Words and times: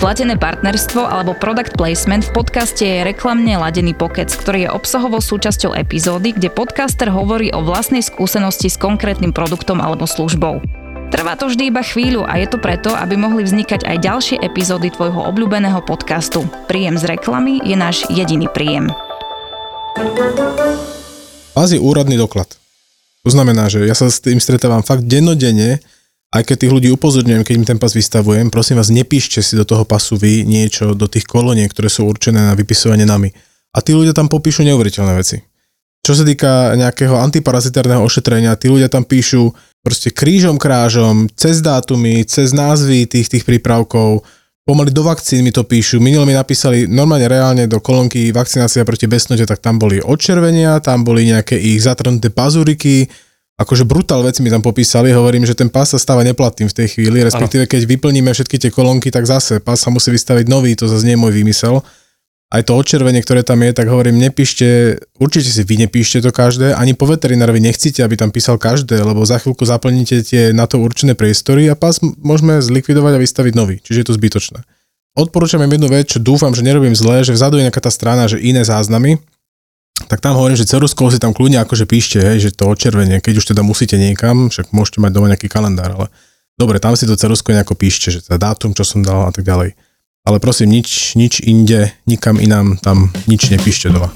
Platené 0.00 0.40
partnerstvo 0.40 1.04
alebo 1.04 1.36
product 1.36 1.76
placement 1.76 2.24
v 2.24 2.32
podcaste 2.32 2.80
je 2.80 3.04
reklamne 3.04 3.52
ladený 3.60 3.92
pokec, 3.92 4.32
ktorý 4.32 4.64
je 4.64 4.70
obsahovou 4.72 5.20
súčasťou 5.20 5.76
epizódy, 5.76 6.32
kde 6.32 6.48
podcaster 6.48 7.12
hovorí 7.12 7.52
o 7.52 7.60
vlastnej 7.60 8.00
skúsenosti 8.00 8.72
s 8.72 8.80
konkrétnym 8.80 9.36
produktom 9.36 9.76
alebo 9.76 10.08
službou. 10.08 10.64
Trvá 11.12 11.36
to 11.36 11.52
vždy 11.52 11.68
iba 11.68 11.84
chvíľu 11.84 12.24
a 12.24 12.40
je 12.40 12.48
to 12.48 12.56
preto, 12.56 12.96
aby 12.96 13.20
mohli 13.20 13.44
vznikať 13.44 13.84
aj 13.84 13.96
ďalšie 14.00 14.36
epizódy 14.40 14.88
tvojho 14.88 15.20
obľúbeného 15.20 15.84
podcastu. 15.84 16.48
Príjem 16.64 16.96
z 16.96 17.04
reklamy 17.04 17.60
je 17.60 17.76
náš 17.76 18.08
jediný 18.08 18.48
príjem. 18.48 18.88
Pás 21.52 21.76
je 21.76 21.80
úradný 21.82 22.16
doklad. 22.16 22.48
To 23.20 23.28
znamená, 23.28 23.68
že 23.68 23.84
ja 23.84 23.92
sa 23.92 24.08
s 24.08 24.24
tým 24.24 24.40
stretávam 24.40 24.80
fakt 24.80 25.04
dennodenne, 25.04 25.84
aj 26.30 26.42
keď 26.46 26.56
tých 26.62 26.72
ľudí 26.72 26.88
upozorňujem, 26.94 27.42
keď 27.42 27.54
im 27.58 27.66
ten 27.66 27.78
pas 27.82 27.90
vystavujem, 27.90 28.54
prosím 28.54 28.78
vás, 28.78 28.86
nepíšte 28.94 29.42
si 29.42 29.58
do 29.58 29.66
toho 29.66 29.82
pasu 29.82 30.14
vy 30.14 30.46
niečo 30.46 30.94
do 30.94 31.10
tých 31.10 31.26
koloniek, 31.26 31.66
ktoré 31.66 31.90
sú 31.90 32.06
určené 32.06 32.38
na 32.38 32.54
vypisovanie 32.54 33.02
nami. 33.02 33.34
A 33.74 33.82
tí 33.82 33.94
ľudia 33.94 34.14
tam 34.14 34.30
popíšu 34.30 34.62
neuveriteľné 34.62 35.12
veci. 35.18 35.42
Čo 36.00 36.16
sa 36.16 36.24
týka 36.24 36.74
nejakého 36.78 37.18
antiparazitárneho 37.18 38.00
ošetrenia, 38.00 38.56
tí 38.56 38.70
ľudia 38.70 38.88
tam 38.88 39.04
píšu 39.04 39.52
proste 39.82 40.14
krížom 40.14 40.56
krážom, 40.56 41.28
cez 41.34 41.60
dátumy, 41.60 42.24
cez 42.24 42.54
názvy 42.54 43.10
tých, 43.10 43.26
tých 43.26 43.44
prípravkov, 43.44 44.22
pomaly 44.64 44.94
do 44.94 45.02
vakcín 45.02 45.42
mi 45.42 45.50
to 45.50 45.66
píšu. 45.66 45.98
Minulé 45.98 46.30
mi 46.30 46.34
napísali 46.38 46.86
normálne 46.86 47.26
reálne 47.26 47.66
do 47.66 47.82
kolónky 47.82 48.30
vakcinácia 48.30 48.86
proti 48.86 49.10
besnote, 49.10 49.42
tak 49.44 49.58
tam 49.58 49.82
boli 49.82 49.98
odčervenia, 49.98 50.78
tam 50.78 51.02
boli 51.02 51.26
nejaké 51.26 51.58
ich 51.58 51.82
zatrhnuté 51.82 52.30
pazuriky, 52.30 53.10
akože 53.60 53.84
brutál 53.84 54.24
veci 54.24 54.40
mi 54.40 54.48
tam 54.48 54.64
popísali, 54.64 55.12
hovorím, 55.12 55.44
že 55.44 55.52
ten 55.52 55.68
pás 55.68 55.92
sa 55.92 56.00
stáva 56.00 56.24
neplatným 56.24 56.72
v 56.72 56.76
tej 56.80 56.96
chvíli, 56.96 57.20
respektíve 57.20 57.68
keď 57.68 57.84
vyplníme 57.84 58.32
všetky 58.32 58.56
tie 58.56 58.72
kolónky, 58.72 59.12
tak 59.12 59.28
zase 59.28 59.60
pás 59.60 59.84
sa 59.84 59.92
musí 59.92 60.08
vystaviť 60.08 60.48
nový, 60.48 60.72
to 60.72 60.88
zase 60.88 61.04
nie 61.04 61.14
je 61.14 61.20
môj 61.20 61.32
výmysel. 61.36 61.84
Aj 62.50 62.66
to 62.66 62.74
odčervenie, 62.74 63.22
ktoré 63.22 63.46
tam 63.46 63.62
je, 63.62 63.70
tak 63.70 63.86
hovorím, 63.86 64.18
nepíšte, 64.18 64.98
určite 65.22 65.54
si 65.54 65.62
vy 65.62 65.86
nepíšte 65.86 66.18
to 66.18 66.34
každé, 66.34 66.74
ani 66.74 66.98
po 66.98 67.06
veterinárovi 67.06 67.62
nechcíte, 67.62 68.02
aby 68.02 68.18
tam 68.18 68.34
písal 68.34 68.58
každé, 68.58 68.98
lebo 69.06 69.22
za 69.22 69.38
chvíľku 69.38 69.62
zaplníte 69.62 70.18
tie 70.26 70.50
na 70.50 70.66
to 70.66 70.82
určené 70.82 71.14
priestory 71.14 71.70
a 71.70 71.78
pás 71.78 72.02
môžeme 72.02 72.58
zlikvidovať 72.58 73.12
a 73.14 73.22
vystaviť 73.22 73.52
nový, 73.54 73.78
čiže 73.78 74.02
je 74.02 74.06
to 74.10 74.18
zbytočné. 74.18 74.66
Odporúčam 75.14 75.62
im 75.62 75.70
jednu 75.70 75.94
vec, 75.94 76.10
čo 76.10 76.18
dúfam, 76.18 76.50
že 76.50 76.66
nerobím 76.66 76.98
zle, 76.98 77.22
že 77.22 77.38
vzadu 77.38 77.62
je 77.62 77.70
nejaká 77.70 77.82
tá 77.86 77.90
strana, 77.92 78.26
že 78.26 78.42
iné 78.42 78.66
záznamy, 78.66 79.22
tak 80.08 80.18
tam 80.18 80.34
hovorím, 80.34 80.58
že 80.58 80.66
ceruskou 80.66 81.06
si 81.12 81.22
tam 81.22 81.30
kľudne 81.30 81.62
akože 81.62 81.86
píšte, 81.86 82.18
hej, 82.18 82.48
že 82.48 82.50
to 82.50 82.66
odčervenie, 82.66 83.22
keď 83.22 83.42
už 83.42 83.54
teda 83.54 83.62
musíte 83.62 83.94
niekam, 83.94 84.50
však 84.50 84.74
môžete 84.74 84.98
mať 84.98 85.12
doma 85.14 85.30
nejaký 85.30 85.46
kalendár, 85.46 85.94
ale 85.94 86.06
dobre, 86.58 86.82
tam 86.82 86.98
si 86.98 87.06
to 87.06 87.14
cerusko 87.14 87.54
nejako 87.54 87.78
píšte, 87.78 88.10
že 88.10 88.24
teda 88.24 88.50
dátum, 88.50 88.74
čo 88.74 88.82
som 88.82 89.04
dal 89.04 89.28
a 89.28 89.32
tak 89.32 89.46
ďalej. 89.46 89.76
Ale 90.24 90.36
prosím, 90.36 90.72
nič, 90.74 91.16
nič 91.16 91.40
inde, 91.40 91.94
nikam 92.04 92.36
inám, 92.36 92.76
tam 92.80 93.08
nič 93.24 93.48
nepíšte 93.48 93.88
doma. 93.88 94.12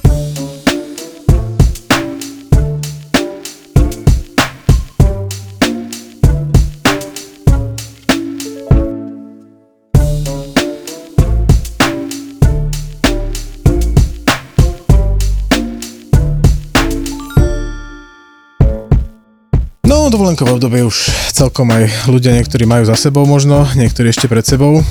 Dovolenkové 20.35 20.59
obdobie 20.59 20.83
už 20.83 21.15
celkom 21.31 21.71
aj 21.71 22.11
ľudia 22.11 22.35
niektorí 22.35 22.67
majú 22.67 22.83
za 22.83 22.99
sebou 22.99 23.23
možno, 23.23 23.71
niektorí 23.79 24.11
ešte 24.11 24.27
pred 24.27 24.43
sebou. 24.43 24.83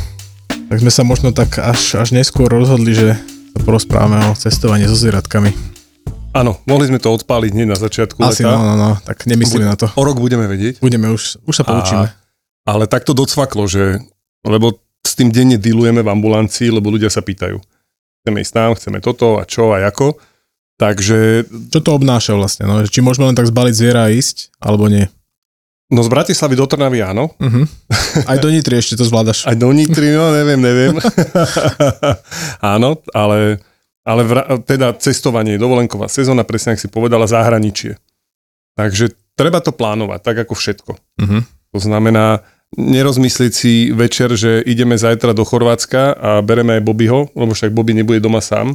Tak 0.47 0.79
sme 0.79 0.87
sa 0.87 1.03
možno 1.03 1.35
tak 1.35 1.59
až, 1.59 1.99
až 1.99 2.15
neskôr 2.15 2.47
rozhodli, 2.47 2.95
že 2.95 3.19
sa 3.51 3.59
porozprávame 3.67 4.23
o 4.31 4.39
cestovaní 4.39 4.87
so 4.87 4.95
zvieratkami. 4.95 5.51
Áno, 6.31 6.63
mohli 6.63 6.87
sme 6.87 6.95
to 6.95 7.11
odpáliť 7.11 7.59
hneď 7.59 7.67
na 7.67 7.75
začiatku 7.75 8.23
Asi, 8.23 8.47
leta. 8.47 8.55
no, 8.55 8.63
no, 8.63 8.73
no, 8.79 8.91
tak 9.03 9.27
nemyslíme 9.27 9.67
na 9.67 9.75
to. 9.75 9.91
O 9.99 10.07
rok 10.07 10.15
budeme 10.15 10.47
vedieť. 10.47 10.79
Budeme 10.79 11.11
už, 11.11 11.43
už 11.43 11.55
sa 11.59 11.67
poučíme. 11.67 12.07
A, 12.07 12.15
ale 12.63 12.87
tak 12.87 13.03
to 13.03 13.11
docvaklo, 13.11 13.67
že, 13.67 13.99
lebo 14.47 14.79
s 15.03 15.19
tým 15.19 15.27
denne 15.27 15.59
dealujeme 15.59 15.99
v 15.99 16.07
ambulancii, 16.07 16.71
lebo 16.71 16.87
ľudia 16.87 17.11
sa 17.11 17.19
pýtajú. 17.19 17.59
Chceme 18.23 18.39
ísť 18.39 18.53
tam, 18.55 18.71
chceme 18.79 19.03
toto 19.03 19.35
a 19.35 19.43
čo 19.43 19.75
a 19.75 19.83
ako. 19.83 20.15
Takže... 20.79 21.51
Čo 21.67 21.79
to 21.83 21.99
obnáša 21.99 22.31
vlastne? 22.39 22.63
No? 22.63 22.79
Či 22.79 23.03
môžeme 23.03 23.27
len 23.27 23.35
tak 23.35 23.51
zbaliť 23.51 23.75
zviera 23.75 24.07
a 24.07 24.13
ísť, 24.15 24.55
alebo 24.63 24.87
nie? 24.87 25.11
No 25.93 26.01
z 26.01 26.09
Bratislavy 26.09 26.57
do 26.57 26.65
Trnavy 26.65 27.05
áno. 27.05 27.29
Uh-huh. 27.37 27.69
Aj 28.25 28.41
do 28.41 28.49
Nitry 28.49 28.81
ešte 28.81 28.97
to 28.97 29.05
zvládaš. 29.05 29.45
Aj 29.45 29.53
do 29.53 29.69
Nitry, 29.69 30.17
no 30.17 30.33
neviem, 30.33 30.57
neviem. 30.57 30.97
áno, 32.73 32.97
ale, 33.13 33.61
ale 34.01 34.21
vra, 34.25 34.57
teda 34.65 34.97
cestovanie, 34.97 35.61
dovolenková 35.61 36.09
sezóna, 36.09 36.41
presne 36.41 36.73
ak 36.73 36.81
si 36.81 36.89
povedala, 36.89 37.29
zahraničie. 37.29 38.01
Takže 38.73 39.13
treba 39.37 39.61
to 39.61 39.69
plánovať, 39.69 40.19
tak 40.25 40.49
ako 40.49 40.57
všetko. 40.57 40.91
Uh-huh. 40.97 41.45
To 41.45 41.79
znamená, 41.79 42.41
nerozmyslieť 42.73 43.53
si 43.53 43.93
večer, 43.93 44.33
že 44.33 44.65
ideme 44.65 44.97
zajtra 44.97 45.37
do 45.37 45.45
Chorvátska 45.45 46.17
a 46.17 46.29
bereme 46.41 46.81
aj 46.81 46.85
Bobbyho, 46.89 47.29
lebo 47.37 47.53
však 47.53 47.69
Bobby 47.69 47.93
nebude 47.93 48.17
doma 48.17 48.41
sám 48.41 48.73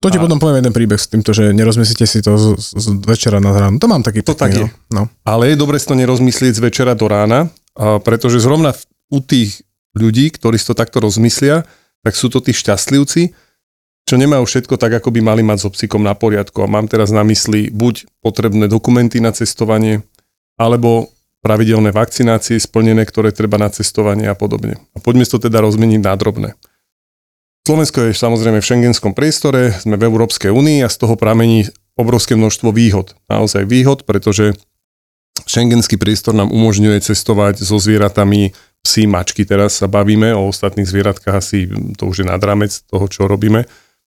to 0.00 0.08
ti 0.08 0.16
a... 0.16 0.22
potom 0.24 0.40
poviem 0.40 0.64
jeden 0.64 0.72
príbeh 0.72 0.96
s 0.96 1.08
týmto, 1.12 1.36
že 1.36 1.52
nerozmyslíte 1.52 2.04
si 2.08 2.24
to 2.24 2.36
z, 2.40 2.56
z 2.56 2.86
večera 3.04 3.36
na 3.38 3.52
ráno. 3.52 3.76
To 3.76 3.88
mám 3.88 4.00
taký 4.00 4.24
To 4.24 4.32
tak 4.32 4.56
je. 4.56 4.66
No. 4.88 5.12
Ale 5.28 5.52
je 5.52 5.56
dobre 5.60 5.76
si 5.76 5.84
to 5.84 5.96
nerozmyslieť 5.96 6.56
z 6.56 6.64
večera 6.64 6.96
do 6.96 7.04
rána, 7.06 7.52
a 7.76 8.00
pretože 8.00 8.40
zrovna 8.40 8.72
u 9.12 9.20
tých 9.20 9.62
ľudí, 9.92 10.32
ktorí 10.32 10.56
si 10.56 10.66
to 10.66 10.74
takto 10.74 11.04
rozmyslia, 11.04 11.68
tak 12.00 12.16
sú 12.16 12.32
to 12.32 12.40
tí 12.40 12.56
šťastlivci, 12.56 13.36
čo 14.08 14.14
nemajú 14.16 14.42
všetko 14.42 14.74
tak, 14.80 14.96
ako 14.98 15.12
by 15.14 15.20
mali 15.22 15.42
mať 15.44 15.68
so 15.68 15.70
psíkom 15.70 16.02
na 16.02 16.16
poriadku. 16.16 16.64
A 16.64 16.70
mám 16.70 16.88
teraz 16.88 17.12
na 17.12 17.22
mysli 17.22 17.68
buď 17.70 18.08
potrebné 18.24 18.66
dokumenty 18.66 19.20
na 19.20 19.30
cestovanie, 19.30 20.02
alebo 20.58 21.12
pravidelné 21.40 21.92
vakcinácie 21.92 22.60
splnené, 22.60 23.04
ktoré 23.08 23.32
treba 23.32 23.56
na 23.56 23.72
cestovanie 23.72 24.28
a 24.28 24.36
podobne. 24.36 24.76
A 24.92 25.00
poďme 25.00 25.24
si 25.24 25.32
to 25.32 25.40
teda 25.40 25.64
rozmeniť 25.64 26.00
na 26.04 26.12
drobné. 26.16 26.56
Slovensko 27.68 28.08
je 28.08 28.16
samozrejme 28.16 28.58
v 28.58 28.68
šengenskom 28.68 29.12
priestore, 29.12 29.76
sme 29.76 30.00
v 30.00 30.08
Európskej 30.08 30.48
únii 30.48 30.80
a 30.80 30.88
z 30.88 30.96
toho 30.96 31.14
pramení 31.14 31.68
obrovské 31.94 32.32
množstvo 32.32 32.72
výhod. 32.72 33.12
Naozaj 33.28 33.68
výhod, 33.68 34.08
pretože 34.08 34.56
šengenský 35.44 36.00
priestor 36.00 36.32
nám 36.32 36.48
umožňuje 36.48 37.04
cestovať 37.04 37.60
so 37.60 37.76
zvieratami 37.76 38.56
psi, 38.80 39.04
mačky, 39.04 39.44
teraz 39.44 39.76
sa 39.76 39.86
bavíme, 39.92 40.32
o 40.32 40.48
ostatných 40.48 40.88
zvieratkách 40.88 41.36
asi 41.36 41.68
to 42.00 42.08
už 42.08 42.24
je 42.24 42.26
nad 42.26 42.40
rámec 42.40 42.72
toho, 42.88 43.04
čo 43.12 43.28
robíme, 43.28 43.68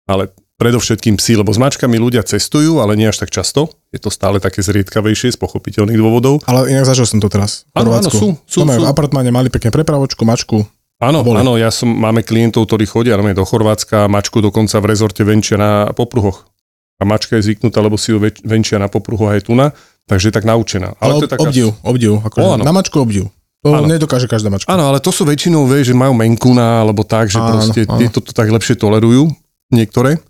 ale 0.10 0.34
predovšetkým 0.58 1.20
psi, 1.20 1.38
lebo 1.38 1.52
s 1.52 1.60
mačkami 1.60 2.00
ľudia 2.00 2.24
cestujú, 2.24 2.80
ale 2.80 2.96
nie 2.96 3.12
až 3.12 3.28
tak 3.28 3.30
často. 3.30 3.70
Je 3.92 4.00
to 4.00 4.08
stále 4.08 4.40
také 4.40 4.64
zriedkavejšie 4.64 5.36
z 5.36 5.38
pochopiteľných 5.38 6.00
dôvodov. 6.00 6.42
Ale 6.48 6.72
inak 6.72 6.88
zažil 6.88 7.06
som 7.06 7.20
to 7.20 7.28
teraz. 7.28 7.68
Áno, 7.76 7.92
áno, 7.92 8.08
sú. 8.08 8.40
sú, 8.48 8.64
sú. 8.64 8.82
v 8.82 8.88
apartmáne 8.88 9.36
mali 9.36 9.52
pekne 9.52 9.70
prepravočku, 9.70 10.24
mačku, 10.24 10.64
Áno, 11.06 11.22
boli. 11.22 11.38
áno, 11.38 11.54
ja 11.62 11.70
som, 11.70 11.86
máme 11.86 12.26
klientov, 12.26 12.66
ktorí 12.66 12.90
chodia 12.90 13.14
do 13.14 13.46
Chorvátska, 13.46 14.10
mačku 14.10 14.42
dokonca 14.42 14.82
v 14.82 14.86
rezorte 14.90 15.22
venčia 15.22 15.56
na 15.62 15.94
popruhoch. 15.94 16.50
A 16.98 17.04
mačka 17.06 17.38
je 17.38 17.52
zvyknutá, 17.52 17.84
lebo 17.84 18.00
si 18.00 18.16
ju 18.16 18.18
venčia 18.42 18.82
na 18.82 18.90
popruhoch 18.90 19.30
aj 19.30 19.46
tu 19.46 19.54
na, 19.54 19.76
takže 20.10 20.32
je 20.32 20.34
tak 20.34 20.48
naučená. 20.48 20.98
Ale, 20.98 21.20
ale 21.20 21.22
to 21.22 21.28
je 21.28 21.34
taká... 21.36 21.44
obdiv, 21.46 21.68
obdiv. 21.86 22.12
Akože 22.26 22.64
na 22.64 22.74
mačku 22.74 22.98
obdiv. 23.04 23.30
To 23.66 23.74
ano. 23.74 23.90
nedokáže 23.90 24.30
každá 24.30 24.54
mačka. 24.54 24.70
Áno, 24.70 24.90
ale 24.90 25.02
to 25.02 25.10
sú 25.10 25.26
väčšinou, 25.26 25.66
vie, 25.66 25.82
že 25.82 25.98
majú 25.98 26.14
menkuna, 26.14 26.86
alebo 26.86 27.02
tak, 27.02 27.34
že 27.34 27.42
áno, 27.42 27.58
proste 27.58 27.90
áno. 27.90 27.98
tieto 27.98 28.22
to 28.22 28.30
tak 28.30 28.50
lepšie 28.54 28.78
tolerujú, 28.78 29.30
niektoré. 29.74 30.22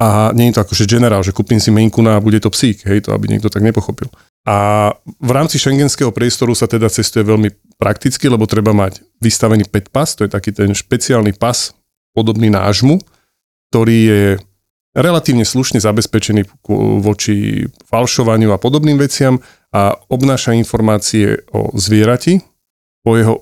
A 0.00 0.32
nie 0.32 0.48
je 0.48 0.56
to 0.56 0.64
akože 0.64 0.88
generál, 0.88 1.20
že 1.20 1.36
kúpim 1.36 1.60
si 1.60 1.68
menkuna 1.68 2.16
a 2.16 2.24
bude 2.24 2.40
to 2.40 2.48
psík, 2.48 2.86
hej, 2.88 3.04
to 3.04 3.12
aby 3.12 3.28
niekto 3.28 3.52
tak 3.52 3.60
nepochopil. 3.60 4.08
A 4.46 4.90
v 5.04 5.30
rámci 5.30 5.58
šengenského 5.58 6.14
priestoru 6.14 6.54
sa 6.54 6.70
teda 6.70 6.88
cestuje 6.88 7.26
veľmi 7.26 7.78
prakticky, 7.80 8.30
lebo 8.30 8.48
treba 8.48 8.74
mať 8.74 9.02
vystavený 9.22 9.66
5 9.70 9.94
pas, 9.94 10.08
to 10.14 10.24
je 10.24 10.30
taký 10.30 10.50
ten 10.54 10.72
špeciálny 10.72 11.36
pas 11.36 11.74
podobný 12.16 12.50
nášmu, 12.50 12.98
ktorý 13.70 13.98
je 14.08 14.22
relatívne 14.96 15.44
slušne 15.46 15.78
zabezpečený 15.78 16.48
voči 17.04 17.68
falšovaniu 17.86 18.50
a 18.50 18.58
podobným 18.58 18.98
veciam 18.98 19.38
a 19.70 19.94
obnáša 20.08 20.56
informácie 20.56 21.44
o 21.52 21.70
zvierati, 21.76 22.40
o 23.04 23.14
jeho 23.14 23.34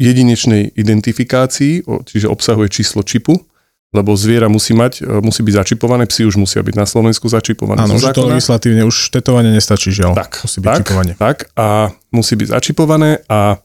jedinečnej 0.00 0.76
identifikácii, 0.76 1.84
čiže 1.84 2.30
obsahuje 2.30 2.68
číslo 2.72 3.02
čipu 3.02 3.49
lebo 3.90 4.14
zviera 4.14 4.46
musí 4.46 4.70
mať, 4.70 5.02
e, 5.02 5.18
musí 5.18 5.42
byť 5.42 5.54
začipované, 5.66 6.06
psi 6.06 6.22
už 6.30 6.38
musia 6.38 6.62
byť 6.62 6.74
na 6.78 6.86
Slovensku 6.86 7.26
začipované. 7.26 7.82
Áno, 7.82 7.98
už 7.98 8.14
to 8.14 8.30
legislatívne, 8.30 8.86
už 8.86 9.10
tetovanie 9.10 9.50
nestačí, 9.50 9.90
žiaľ. 9.90 10.14
Tak, 10.14 10.46
musí 10.46 10.58
byť 10.62 10.68
tak, 10.70 10.80
čipovanie. 10.86 11.14
tak 11.18 11.36
a 11.58 11.90
musí 12.14 12.34
byť 12.38 12.48
začipované 12.54 13.10
a, 13.26 13.58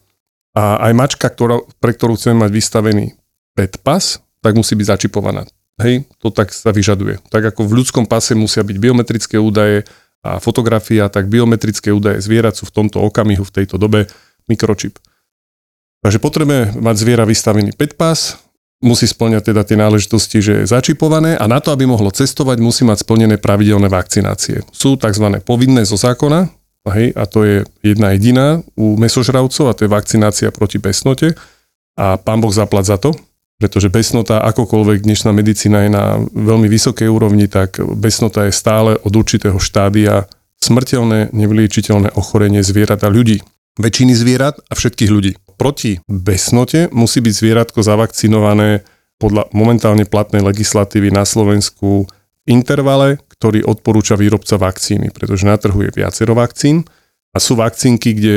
a 0.58 0.64
aj 0.90 0.92
mačka, 0.98 1.30
ktorá, 1.30 1.62
pre 1.78 1.94
ktorú 1.94 2.18
chceme 2.18 2.42
mať 2.42 2.52
vystavený 2.52 3.06
pet 3.54 3.78
pas, 3.86 4.18
tak 4.42 4.54
musí 4.58 4.74
byť 4.74 4.88
začipovaná. 4.98 5.46
Hej, 5.76 6.08
to 6.24 6.32
tak 6.32 6.56
sa 6.56 6.72
vyžaduje. 6.72 7.20
Tak 7.28 7.52
ako 7.54 7.68
v 7.68 7.84
ľudskom 7.84 8.08
pase 8.08 8.34
musia 8.34 8.64
byť 8.64 8.78
biometrické 8.80 9.36
údaje 9.38 9.84
a 10.26 10.42
fotografia, 10.42 11.06
tak 11.12 11.30
biometrické 11.30 11.94
údaje 11.94 12.24
zvierat 12.24 12.58
sú 12.58 12.66
v 12.66 12.74
tomto 12.74 12.98
okamihu, 13.04 13.46
v 13.46 13.54
tejto 13.62 13.78
dobe 13.78 14.10
mikročip. 14.50 14.98
Takže 16.02 16.18
potrebujeme 16.18 16.74
mať 16.82 16.96
zviera 16.98 17.26
vystavený 17.28 17.78
pet 17.78 17.94
pas, 18.00 18.40
musí 18.86 19.10
splňať 19.10 19.52
teda 19.52 19.66
tie 19.66 19.78
náležitosti, 19.82 20.38
že 20.40 20.54
je 20.62 20.70
začipované 20.70 21.34
a 21.34 21.50
na 21.50 21.58
to, 21.58 21.74
aby 21.74 21.90
mohlo 21.90 22.14
cestovať, 22.14 22.62
musí 22.62 22.86
mať 22.86 23.02
splnené 23.02 23.42
pravidelné 23.42 23.90
vakcinácie. 23.90 24.62
Sú 24.70 24.94
tzv. 24.96 25.42
povinné 25.42 25.82
zo 25.90 25.98
zákona, 25.98 26.54
hej, 26.94 27.18
a 27.18 27.26
to 27.26 27.42
je 27.42 27.56
jedna 27.82 28.14
jediná 28.14 28.62
u 28.78 28.94
mesožravcov 28.94 29.66
a 29.66 29.74
to 29.74 29.90
je 29.90 29.90
vakcinácia 29.90 30.54
proti 30.54 30.78
besnote 30.78 31.34
a 31.98 32.22
pán 32.22 32.46
Boh 32.46 32.54
zaplat 32.54 32.86
za 32.86 33.02
to, 33.02 33.18
pretože 33.58 33.90
besnota, 33.90 34.46
akokoľvek 34.46 35.02
dnešná 35.02 35.34
medicína 35.34 35.90
je 35.90 35.92
na 35.92 36.06
veľmi 36.22 36.70
vysokej 36.70 37.10
úrovni, 37.10 37.50
tak 37.50 37.82
besnota 37.82 38.46
je 38.46 38.54
stále 38.54 39.02
od 39.02 39.14
určitého 39.16 39.58
štádia 39.58 40.30
smrteľné, 40.62 41.34
nevyliečiteľné 41.34 42.14
ochorenie 42.14 42.62
zvierat 42.62 43.02
a 43.02 43.10
ľudí. 43.10 43.42
Väčšiny 43.76 44.14
zvierat 44.16 44.62
a 44.70 44.74
všetkých 44.78 45.12
ľudí 45.12 45.34
proti 45.56 45.98
besnote 46.06 46.92
musí 46.92 47.24
byť 47.24 47.34
zvieratko 47.34 47.80
zavakcinované 47.82 48.84
podľa 49.16 49.48
momentálne 49.56 50.04
platnej 50.04 50.44
legislatívy 50.44 51.10
na 51.16 51.24
Slovensku 51.24 52.04
v 52.06 52.48
intervale, 52.52 53.18
ktorý 53.32 53.64
odporúča 53.64 54.20
výrobca 54.20 54.60
vakcíny, 54.60 55.10
pretože 55.16 55.48
na 55.48 55.56
trhu 55.56 55.88
je 55.88 55.92
viacero 55.96 56.36
vakcín 56.36 56.84
a 57.32 57.40
sú 57.40 57.56
vakcínky, 57.56 58.12
kde 58.12 58.36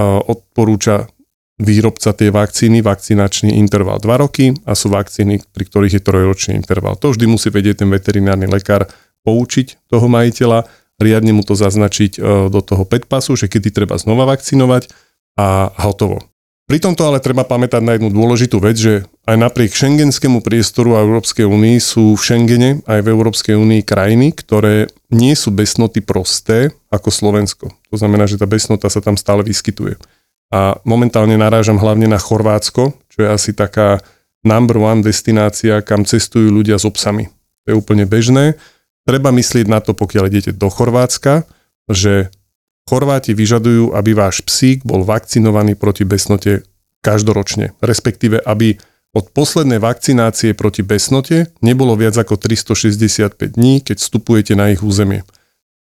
odporúča 0.00 1.10
výrobca 1.58 2.14
tie 2.14 2.30
vakcíny, 2.30 2.86
vakcinačný 2.86 3.58
interval 3.58 3.98
2 3.98 4.22
roky 4.22 4.54
a 4.62 4.78
sú 4.78 4.94
vakcíny, 4.94 5.42
pri 5.50 5.64
ktorých 5.66 5.98
je 5.98 6.02
trojročný 6.06 6.54
interval. 6.54 6.94
To 7.02 7.10
vždy 7.10 7.26
musí 7.26 7.50
vedieť 7.50 7.82
ten 7.82 7.90
veterinárny 7.90 8.46
lekár 8.46 8.86
poučiť 9.26 9.90
toho 9.90 10.06
majiteľa, 10.06 10.70
riadne 11.02 11.34
mu 11.34 11.42
to 11.42 11.58
zaznačiť 11.58 12.22
do 12.46 12.60
toho 12.62 12.86
petpasu, 12.86 13.34
že 13.34 13.50
kedy 13.50 13.74
treba 13.74 13.98
znova 13.98 14.30
vakcinovať 14.30 15.07
a 15.38 15.70
hotovo. 15.78 16.18
Pri 16.68 16.84
tomto 16.84 17.00
ale 17.08 17.22
treba 17.24 17.48
pamätať 17.48 17.80
na 17.80 17.96
jednu 17.96 18.12
dôležitú 18.12 18.60
vec, 18.60 18.76
že 18.76 19.08
aj 19.24 19.40
napriek 19.40 19.72
šengenskému 19.72 20.44
priestoru 20.44 21.00
a 21.00 21.04
Európskej 21.06 21.48
únii 21.48 21.80
sú 21.80 22.12
v 22.12 22.20
Schengene 22.20 22.70
aj 22.84 23.08
v 23.08 23.08
Európskej 23.08 23.56
únii 23.56 23.80
krajiny, 23.88 24.36
ktoré 24.36 24.92
nie 25.08 25.32
sú 25.32 25.48
besnoty 25.48 26.04
prosté 26.04 26.68
ako 26.92 27.08
Slovensko. 27.08 27.72
To 27.88 27.96
znamená, 27.96 28.28
že 28.28 28.36
tá 28.36 28.44
besnota 28.44 28.92
sa 28.92 29.00
tam 29.00 29.16
stále 29.16 29.40
vyskytuje. 29.48 29.96
A 30.52 30.76
momentálne 30.84 31.40
narážam 31.40 31.80
hlavne 31.80 32.04
na 32.04 32.20
Chorvátsko, 32.20 32.92
čo 33.08 33.18
je 33.24 33.28
asi 33.32 33.56
taká 33.56 34.04
number 34.44 34.76
one 34.76 35.00
destinácia, 35.00 35.80
kam 35.80 36.04
cestujú 36.04 36.52
ľudia 36.52 36.76
s 36.76 36.84
obsami. 36.84 37.32
To 37.64 37.72
je 37.72 37.78
úplne 37.80 38.04
bežné. 38.04 38.60
Treba 39.08 39.32
myslieť 39.32 39.72
na 39.72 39.80
to, 39.80 39.96
pokiaľ 39.96 40.28
idete 40.28 40.52
do 40.52 40.68
Chorvátska, 40.68 41.48
že 41.88 42.28
Chorváti 42.88 43.36
vyžadujú, 43.36 43.92
aby 43.92 44.16
váš 44.16 44.40
psík 44.40 44.80
bol 44.80 45.04
vakcinovaný 45.04 45.76
proti 45.76 46.08
besnote 46.08 46.64
každoročne, 47.04 47.76
respektíve 47.84 48.40
aby 48.40 48.80
od 49.12 49.28
poslednej 49.36 49.76
vakcinácie 49.76 50.56
proti 50.56 50.80
besnote 50.80 51.52
nebolo 51.60 51.92
viac 52.00 52.16
ako 52.16 52.40
365 52.40 53.36
dní, 53.60 53.84
keď 53.84 54.00
vstupujete 54.00 54.56
na 54.56 54.72
ich 54.72 54.80
územie. 54.80 55.20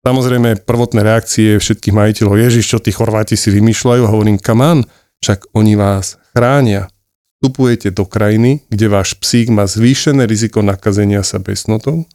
Samozrejme, 0.03 0.63
prvotné 0.67 1.03
reakcie 1.03 1.59
všetkých 1.59 1.95
majiteľov, 1.95 2.35
Ježiš, 2.39 2.65
čo 2.67 2.79
tí 2.83 2.91
Chorváti 2.91 3.35
si 3.35 3.51
vymýšľajú, 3.55 4.03
hovorím, 4.07 4.39
kamán, 4.39 4.87
však 5.23 5.51
oni 5.55 5.75
vás 5.75 6.19
chránia. 6.35 6.91
Vstupujete 7.39 7.95
do 7.95 8.07
krajiny, 8.07 8.67
kde 8.71 8.87
váš 8.91 9.15
psík 9.15 9.51
má 9.55 9.67
zvýšené 9.67 10.27
riziko 10.27 10.63
nakazenia 10.63 11.23
sa 11.23 11.39
besnotou 11.39 12.07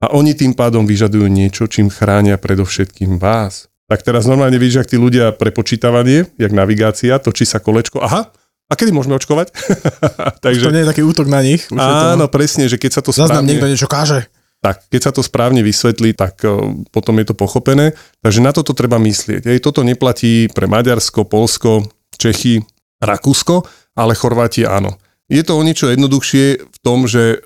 a 0.00 0.12
oni 0.16 0.32
tým 0.32 0.56
pádom 0.56 0.88
vyžadujú 0.88 1.28
niečo, 1.28 1.68
čím 1.68 1.92
chránia 1.92 2.40
predovšetkým 2.40 3.20
vás 3.20 3.68
tak 3.90 4.06
teraz 4.06 4.22
normálne 4.30 4.54
vidíš, 4.54 4.86
ak 4.86 4.94
tí 4.94 4.96
ľudia 4.96 5.34
prepočítavanie, 5.34 6.30
jak 6.38 6.54
navigácia, 6.54 7.18
točí 7.18 7.42
sa 7.42 7.58
kolečko, 7.58 7.98
aha, 7.98 8.30
a 8.70 8.72
kedy 8.78 8.94
môžeme 8.94 9.18
očkovať? 9.18 9.50
Takže, 10.46 10.70
to 10.70 10.70
nie 10.70 10.86
je 10.86 10.90
taký 10.94 11.02
útok 11.02 11.26
na 11.26 11.42
nich? 11.42 11.66
Už 11.74 11.82
áno, 11.82 12.30
to... 12.30 12.38
presne, 12.38 12.70
že 12.70 12.78
keď 12.78 12.90
sa 12.94 13.02
to 13.02 13.10
správne... 13.10 13.42
Zaznam 13.42 13.46
niekto 13.50 13.66
niečo 13.66 13.90
káže. 13.90 14.30
Tak, 14.62 14.86
keď 14.86 15.00
sa 15.02 15.10
to 15.10 15.26
správne 15.26 15.66
vysvetlí, 15.66 16.14
tak 16.14 16.38
uh, 16.46 16.70
potom 16.94 17.18
je 17.18 17.26
to 17.26 17.34
pochopené. 17.34 17.98
Takže 18.22 18.38
na 18.38 18.54
toto 18.54 18.70
treba 18.70 19.02
myslieť. 19.02 19.42
Ej, 19.50 19.58
toto 19.58 19.82
neplatí 19.82 20.46
pre 20.54 20.70
Maďarsko, 20.70 21.26
Polsko, 21.26 21.82
Čechy, 22.14 22.62
Rakúsko, 23.02 23.66
ale 23.98 24.14
Chorváti 24.14 24.62
áno. 24.62 24.94
Je 25.26 25.42
to 25.42 25.58
o 25.58 25.66
niečo 25.66 25.90
jednoduchšie 25.90 26.44
v 26.62 26.78
tom, 26.84 27.10
že 27.10 27.42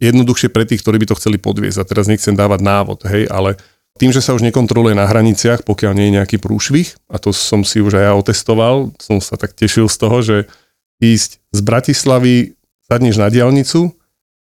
jednoduchšie 0.00 0.48
pre 0.48 0.64
tých, 0.64 0.80
ktorí 0.80 0.96
by 1.04 1.12
to 1.12 1.18
chceli 1.20 1.36
podviezť. 1.36 1.78
A 1.82 1.88
teraz 1.88 2.08
nechcem 2.08 2.32
dávať 2.32 2.64
návod, 2.64 3.04
hej, 3.10 3.28
ale 3.28 3.60
tým, 3.94 4.10
že 4.10 4.18
sa 4.18 4.34
už 4.34 4.42
nekontroluje 4.42 4.98
na 4.98 5.06
hraniciach, 5.06 5.62
pokiaľ 5.62 5.92
nie 5.94 6.10
je 6.10 6.16
nejaký 6.18 6.36
prúšvih, 6.42 6.98
a 7.06 7.22
to 7.22 7.30
som 7.30 7.62
si 7.62 7.78
už 7.78 7.94
aj 7.94 8.04
ja 8.10 8.12
otestoval, 8.18 8.90
som 8.98 9.22
sa 9.22 9.38
tak 9.38 9.54
tešil 9.54 9.86
z 9.86 9.96
toho, 9.96 10.18
že 10.18 10.36
ísť 10.98 11.38
z 11.54 11.60
Bratislavy, 11.62 12.58
sadneš 12.90 13.22
na 13.22 13.30
diálnicu 13.30 13.94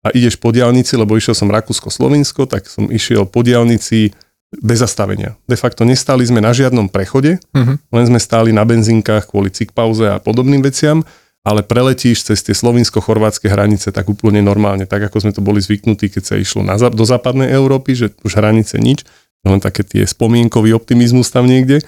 a 0.03 0.09
ideš 0.17 0.41
po 0.41 0.57
diálnici, 0.57 0.97
lebo 0.97 1.15
išiel 1.21 1.37
som 1.37 1.53
Rakúsko-Slovinsko, 1.53 2.49
tak 2.49 2.65
som 2.65 2.89
išiel 2.89 3.29
po 3.29 3.45
diálnici 3.45 4.17
bez 4.61 4.85
zastavenia. 4.85 5.37
De 5.49 5.57
facto 5.57 5.85
nestáli 5.85 6.29
sme 6.29 6.41
na 6.41 6.53
žiadnom 6.53 6.89
prechode, 6.89 7.41
uh-huh. 7.53 7.77
len 7.77 8.05
sme 8.05 8.21
stáli 8.21 8.53
na 8.53 8.65
benzínkach 8.69 9.29
kvôli 9.29 9.49
pauze 9.73 10.05
a 10.05 10.21
podobným 10.21 10.61
veciam, 10.61 11.01
ale 11.43 11.67
preletíš 11.67 12.23
cez 12.23 12.39
tie 12.45 12.55
slovinsko-chorvátske 12.55 13.51
hranice 13.51 13.91
tak 13.91 14.07
úplne 14.07 14.45
normálne, 14.45 14.87
tak 14.87 15.11
ako 15.11 15.27
sme 15.27 15.33
to 15.35 15.43
boli 15.43 15.59
zvyknutí, 15.59 16.13
keď 16.13 16.23
sa 16.23 16.35
išlo 16.39 16.63
na, 16.63 16.79
do 16.79 17.05
západnej 17.05 17.51
Európy, 17.51 17.99
že 17.99 18.07
už 18.23 18.39
hranice 18.39 18.79
nič 18.79 19.03
len 19.43 19.59
také 19.59 19.83
tie 19.83 20.07
spomienkový 20.07 20.75
optimizmus 20.75 21.31
tam 21.31 21.51
niekde. 21.51 21.83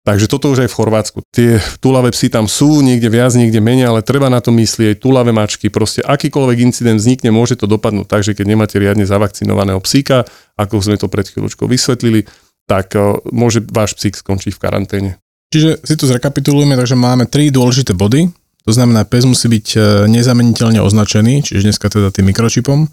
Takže 0.00 0.32
toto 0.32 0.48
už 0.48 0.64
aj 0.64 0.70
v 0.72 0.78
Chorvátsku. 0.80 1.18
Tie 1.28 1.60
tulavé 1.84 2.08
psy 2.16 2.32
tam 2.32 2.48
sú, 2.48 2.80
niekde 2.80 3.12
viac, 3.12 3.36
niekde 3.36 3.60
menej, 3.60 3.92
ale 3.92 4.00
treba 4.00 4.32
na 4.32 4.40
to 4.40 4.48
myslieť, 4.48 4.96
tulavé 4.96 5.28
mačky, 5.28 5.68
proste 5.68 6.00
akýkoľvek 6.00 6.58
incident 6.64 6.96
vznikne, 6.96 7.28
môže 7.28 7.60
to 7.60 7.68
dopadnúť 7.68 8.08
tak, 8.08 8.24
že 8.24 8.32
keď 8.32 8.46
nemáte 8.48 8.80
riadne 8.80 9.04
zavakcinovaného 9.04 9.76
psíka, 9.84 10.24
ako 10.56 10.80
sme 10.80 10.96
to 10.96 11.12
pred 11.12 11.28
chvíľočkou 11.28 11.68
vysvetlili, 11.68 12.24
tak 12.64 12.96
e, 12.96 13.20
môže 13.28 13.60
váš 13.68 13.92
psík 13.92 14.16
skončiť 14.16 14.56
v 14.56 14.62
karanténe. 14.62 15.10
Čiže 15.52 15.84
si 15.84 15.94
tu 16.00 16.08
zrekapitulujeme, 16.08 16.80
takže 16.80 16.96
máme 16.96 17.28
tri 17.28 17.52
dôležité 17.52 17.92
body. 17.92 18.32
To 18.64 18.72
znamená, 18.72 19.04
pes 19.04 19.28
musí 19.28 19.52
byť 19.52 19.66
e, 19.76 19.78
nezameniteľne 20.08 20.80
označený, 20.80 21.44
čiže 21.44 21.68
dneska 21.68 21.92
teda 21.92 22.08
tým 22.08 22.32
mikročipom 22.32 22.88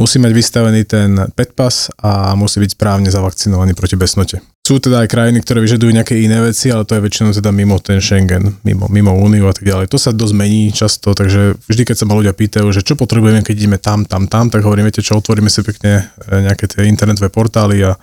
musí 0.00 0.16
mať 0.16 0.32
vystavený 0.32 0.80
ten 0.88 1.10
petpas 1.36 1.92
a 2.00 2.32
musí 2.32 2.64
byť 2.64 2.70
správne 2.74 3.12
zavakcinovaný 3.12 3.76
proti 3.76 3.96
besnote. 4.00 4.40
Sú 4.62 4.78
teda 4.78 5.02
aj 5.02 5.10
krajiny, 5.10 5.42
ktoré 5.42 5.58
vyžadujú 5.58 5.90
nejaké 5.90 6.14
iné 6.22 6.38
veci, 6.38 6.70
ale 6.70 6.86
to 6.86 6.94
je 6.94 7.02
väčšinou 7.02 7.34
teda 7.34 7.50
mimo 7.50 7.82
ten 7.82 7.98
Schengen, 7.98 8.62
mimo, 8.62 8.86
mimo 8.86 9.10
Úniu 9.10 9.50
a 9.50 9.54
tak 9.54 9.66
ďalej. 9.66 9.90
To 9.90 9.98
sa 9.98 10.14
dosť 10.14 10.34
mení 10.38 10.70
často, 10.70 11.12
takže 11.18 11.58
vždy, 11.66 11.82
keď 11.82 11.96
sa 11.98 12.06
ma 12.06 12.14
ľudia 12.14 12.30
pýtajú, 12.30 12.70
že 12.70 12.86
čo 12.86 12.94
potrebujeme, 12.94 13.42
keď 13.42 13.54
ideme 13.58 13.78
tam, 13.82 14.06
tam, 14.06 14.30
tam, 14.30 14.48
tak 14.54 14.62
hovorím, 14.62 14.86
viete 14.86 15.02
čo, 15.02 15.18
otvoríme 15.18 15.50
si 15.50 15.66
pekne 15.66 16.06
e, 16.30 16.46
nejaké 16.46 16.70
tie 16.70 16.86
internetové 16.86 17.28
portály 17.28 17.82
a 17.82 17.98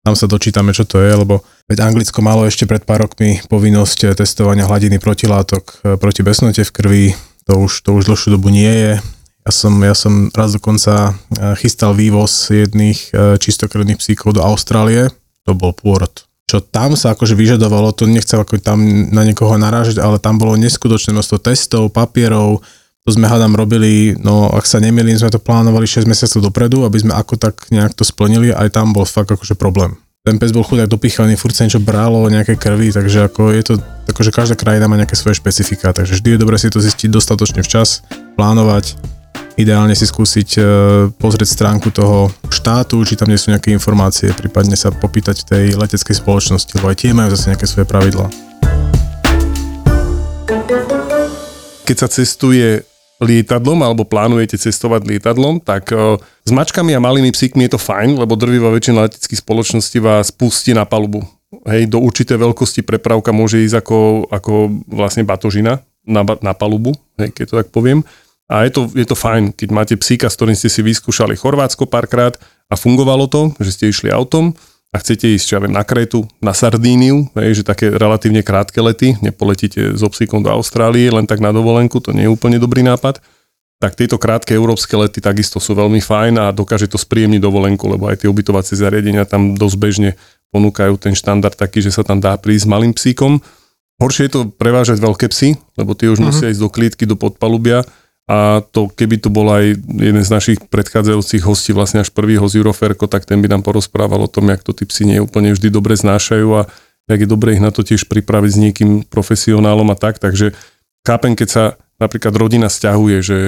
tam 0.00 0.16
sa 0.16 0.24
dočítame, 0.24 0.72
čo 0.72 0.88
to 0.88 1.04
je, 1.04 1.12
lebo 1.12 1.44
veď 1.68 1.84
Anglicko 1.84 2.24
malo 2.24 2.48
ešte 2.48 2.64
pred 2.64 2.80
pár 2.88 3.04
rokmi 3.04 3.36
povinnosť 3.52 4.16
testovania 4.16 4.64
hladiny 4.64 4.96
protilátok 4.96 5.62
e, 5.84 6.00
proti 6.00 6.24
besnote 6.24 6.64
v 6.64 6.72
krvi, 6.72 7.04
to 7.44 7.60
už, 7.60 7.84
to 7.84 7.92
už 7.92 8.08
dlhšiu 8.08 8.40
dobu 8.40 8.48
nie 8.48 8.72
je 8.72 8.92
ja 9.50 9.52
som, 9.52 9.74
ja 9.82 9.98
som 9.98 10.30
raz 10.30 10.54
dokonca 10.54 11.10
e, 11.10 11.12
chystal 11.58 11.90
vývoz 11.90 12.54
jedných 12.54 13.10
e, 13.10 13.34
čistokrvných 13.34 13.98
psíkov 13.98 14.38
do 14.38 14.46
Austrálie, 14.46 15.10
to 15.42 15.58
bol 15.58 15.74
pôrod. 15.74 16.22
Čo 16.46 16.62
tam 16.62 16.94
sa 16.94 17.18
akože 17.18 17.34
vyžadovalo, 17.34 17.90
to 17.90 18.06
nechcem 18.06 18.38
ako 18.38 18.62
tam 18.62 18.78
na 19.10 19.26
niekoho 19.26 19.58
narážať, 19.58 19.98
ale 19.98 20.22
tam 20.22 20.38
bolo 20.38 20.54
neskutočné 20.54 21.10
množstvo 21.10 21.42
testov, 21.42 21.90
papierov, 21.90 22.62
to 23.02 23.10
sme 23.10 23.26
hádam 23.26 23.58
robili, 23.58 24.14
no 24.22 24.54
ak 24.54 24.62
sa 24.70 24.78
nemýlim, 24.78 25.18
sme 25.18 25.34
to 25.34 25.42
plánovali 25.42 25.82
6 25.82 26.06
mesiacov 26.06 26.46
dopredu, 26.46 26.86
aby 26.86 27.02
sme 27.02 27.12
ako 27.18 27.34
tak 27.34 27.66
nejak 27.74 27.98
to 27.98 28.06
splnili, 28.06 28.54
aj 28.54 28.70
tam 28.70 28.94
bol 28.94 29.02
fakt 29.02 29.34
akože 29.34 29.58
problém. 29.58 29.98
Ten 30.22 30.36
pes 30.36 30.52
bol 30.54 30.62
chudák 30.62 30.86
dopichaný, 30.86 31.34
furt 31.34 31.56
sa 31.56 31.66
niečo 31.66 31.82
bralo, 31.82 32.28
nejaké 32.30 32.54
krvi, 32.54 32.94
takže 32.94 33.26
ako 33.26 33.50
je 33.56 33.62
to, 33.66 33.74
akože 34.14 34.30
každá 34.30 34.54
krajina 34.54 34.86
má 34.86 34.94
nejaké 34.94 35.16
svoje 35.18 35.40
špecifika, 35.40 35.96
takže 35.96 36.20
vždy 36.20 36.36
je 36.36 36.38
dobré 36.38 36.60
si 36.60 36.68
to 36.68 36.76
zistiť 36.76 37.08
dostatočne 37.08 37.64
včas, 37.64 38.04
plánovať, 38.36 39.00
ideálne 39.58 39.96
si 39.98 40.06
skúsiť 40.06 40.48
e, 40.56 40.62
pozrieť 41.16 41.48
stránku 41.50 41.90
toho 41.90 42.30
štátu, 42.50 43.02
či 43.02 43.18
tam 43.18 43.30
nie 43.30 43.40
sú 43.40 43.50
nejaké 43.50 43.74
informácie, 43.74 44.30
prípadne 44.36 44.78
sa 44.78 44.94
popýtať 44.94 45.46
tej 45.48 45.74
leteckej 45.74 46.18
spoločnosti, 46.18 46.70
lebo 46.78 46.90
aj 46.90 46.96
tie 47.00 47.10
majú 47.10 47.34
zase 47.34 47.54
nejaké 47.54 47.66
svoje 47.66 47.86
pravidlá. 47.88 48.26
Keď 51.86 51.96
sa 51.96 52.06
cestuje 52.06 52.86
lietadlom 53.20 53.84
alebo 53.84 54.08
plánujete 54.08 54.56
cestovať 54.56 55.04
lietadlom, 55.04 55.60
tak 55.60 55.92
uh, 55.92 56.16
s 56.40 56.50
mačkami 56.50 56.96
a 56.96 57.04
malými 57.04 57.28
psíkmi 57.34 57.68
je 57.68 57.76
to 57.76 57.80
fajn, 57.80 58.16
lebo 58.16 58.32
drvivá 58.32 58.72
väčšina 58.72 59.04
leteckých 59.04 59.44
spoločností 59.44 60.00
vás 60.00 60.32
pustí 60.32 60.72
na 60.72 60.88
palubu. 60.88 61.20
Hej, 61.68 61.90
do 61.92 62.00
určitej 62.00 62.40
veľkosti 62.40 62.80
prepravka 62.86 63.34
môže 63.34 63.60
ísť 63.60 63.84
ako, 63.84 63.98
ako 64.32 64.52
vlastne 64.88 65.26
batožina 65.26 65.84
na, 66.06 66.24
na 66.40 66.56
palubu, 66.56 66.96
hej, 67.20 67.34
keď 67.36 67.44
to 67.44 67.54
tak 67.60 67.68
poviem. 67.74 68.00
A 68.50 68.66
je 68.66 68.74
to, 68.74 68.90
je 68.90 69.06
to 69.06 69.14
fajn, 69.14 69.54
keď 69.54 69.68
máte 69.70 69.94
psíka, 69.94 70.26
s 70.26 70.34
ktorým 70.34 70.58
ste 70.58 70.66
si 70.66 70.82
vyskúšali 70.82 71.38
Chorvátsko 71.38 71.86
párkrát 71.86 72.34
a 72.66 72.74
fungovalo 72.74 73.30
to, 73.30 73.54
že 73.62 73.78
ste 73.78 73.84
išli 73.94 74.10
autom 74.10 74.58
a 74.90 74.98
chcete 74.98 75.30
ísť, 75.38 75.54
ja 75.54 75.58
viem, 75.62 75.70
na 75.70 75.86
Krétu, 75.86 76.26
na 76.42 76.50
Sardíniu, 76.50 77.30
hej, 77.38 77.62
že 77.62 77.64
také 77.64 77.94
relatívne 77.94 78.42
krátke 78.42 78.82
lety, 78.82 79.14
nepoletíte 79.22 79.94
so 79.94 80.10
psíkom 80.10 80.42
do 80.42 80.50
Austrálie 80.50 81.14
len 81.14 81.30
tak 81.30 81.38
na 81.38 81.54
dovolenku, 81.54 82.02
to 82.02 82.10
nie 82.10 82.26
je 82.26 82.34
úplne 82.34 82.58
dobrý 82.58 82.82
nápad, 82.82 83.22
tak 83.78 83.94
tieto 83.94 84.18
krátke 84.18 84.50
európske 84.50 84.98
lety 84.98 85.22
takisto 85.22 85.62
sú 85.62 85.78
veľmi 85.78 86.02
fajn 86.02 86.34
a 86.42 86.44
dokáže 86.50 86.90
to 86.90 86.98
spríjemniť 86.98 87.38
dovolenku, 87.38 87.86
lebo 87.86 88.10
aj 88.10 88.26
tie 88.26 88.28
ubytovacie 88.28 88.74
zariadenia 88.74 89.30
tam 89.30 89.54
dosť 89.54 89.76
bežne 89.78 90.10
ponúkajú 90.50 90.98
ten 90.98 91.14
štandard 91.14 91.54
taký, 91.54 91.86
že 91.86 91.94
sa 91.94 92.02
tam 92.02 92.18
dá 92.18 92.34
prísť 92.34 92.66
s 92.66 92.68
malým 92.68 92.92
psíkom. 92.92 93.38
Horšie 94.02 94.26
je 94.26 94.32
to 94.34 94.40
prevážať 94.50 94.98
veľké 94.98 95.30
psy, 95.30 95.54
lebo 95.78 95.94
tie 95.94 96.10
už 96.10 96.18
uh-huh. 96.18 96.34
musia 96.34 96.50
ísť 96.50 96.60
do 96.60 96.68
klietky, 96.68 97.06
do 97.06 97.14
podpalubia 97.14 97.86
a 98.30 98.62
to, 98.62 98.86
keby 98.86 99.18
to 99.18 99.26
bol 99.26 99.50
aj 99.50 99.74
jeden 99.82 100.22
z 100.22 100.30
našich 100.30 100.58
predchádzajúcich 100.70 101.42
hostí, 101.42 101.74
vlastne 101.74 101.98
až 101.98 102.14
prvýho 102.14 102.46
z 102.46 102.62
Euroferko, 102.62 103.10
tak 103.10 103.26
ten 103.26 103.42
by 103.42 103.50
nám 103.50 103.66
porozprával 103.66 104.22
o 104.22 104.30
tom, 104.30 104.54
jak 104.54 104.62
to 104.62 104.70
tí 104.70 104.86
psi 104.86 105.02
nie 105.10 105.18
úplne 105.18 105.50
vždy 105.50 105.66
dobre 105.66 105.98
znášajú 105.98 106.48
a 106.62 106.70
jak 107.10 107.26
je 107.26 107.28
dobre 107.28 107.58
ich 107.58 107.62
na 107.64 107.74
to 107.74 107.82
tiež 107.82 108.06
pripraviť 108.06 108.50
s 108.54 108.62
niekým 108.62 108.90
profesionálom 109.02 109.90
a 109.90 109.98
tak. 109.98 110.22
Takže 110.22 110.54
chápem, 111.02 111.34
keď 111.34 111.48
sa 111.50 111.64
napríklad 111.98 112.30
rodina 112.38 112.70
stiahuje, 112.70 113.16
že 113.18 113.38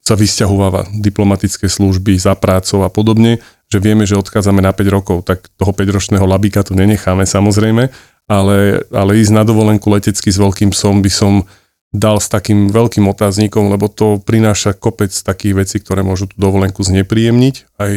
sa 0.00 0.16
vysťahováva 0.16 0.88
diplomatické 0.88 1.68
služby 1.68 2.16
za 2.16 2.32
prácou 2.32 2.80
a 2.80 2.88
podobne, 2.88 3.44
že 3.68 3.76
vieme, 3.76 4.08
že 4.08 4.16
odchádzame 4.16 4.64
na 4.64 4.72
5 4.72 4.88
rokov, 4.88 5.28
tak 5.28 5.52
toho 5.60 5.76
5-ročného 5.76 6.24
labíka 6.24 6.64
tu 6.64 6.72
nenecháme 6.72 7.28
samozrejme, 7.28 7.92
ale, 8.24 8.58
ale 8.88 9.10
ísť 9.20 9.36
na 9.36 9.44
dovolenku 9.44 9.92
letecky 9.92 10.32
s 10.32 10.40
veľkým 10.40 10.72
psom 10.72 11.04
by 11.04 11.12
som 11.12 11.44
dal 11.90 12.22
s 12.22 12.30
takým 12.30 12.70
veľkým 12.70 13.02
otáznikom, 13.10 13.66
lebo 13.70 13.90
to 13.90 14.22
prináša 14.22 14.78
kopec 14.78 15.10
takých 15.10 15.66
vecí, 15.66 15.76
ktoré 15.82 16.06
môžu 16.06 16.30
tú 16.30 16.38
dovolenku 16.38 16.86
znepríjemniť 16.86 17.54
aj 17.82 17.92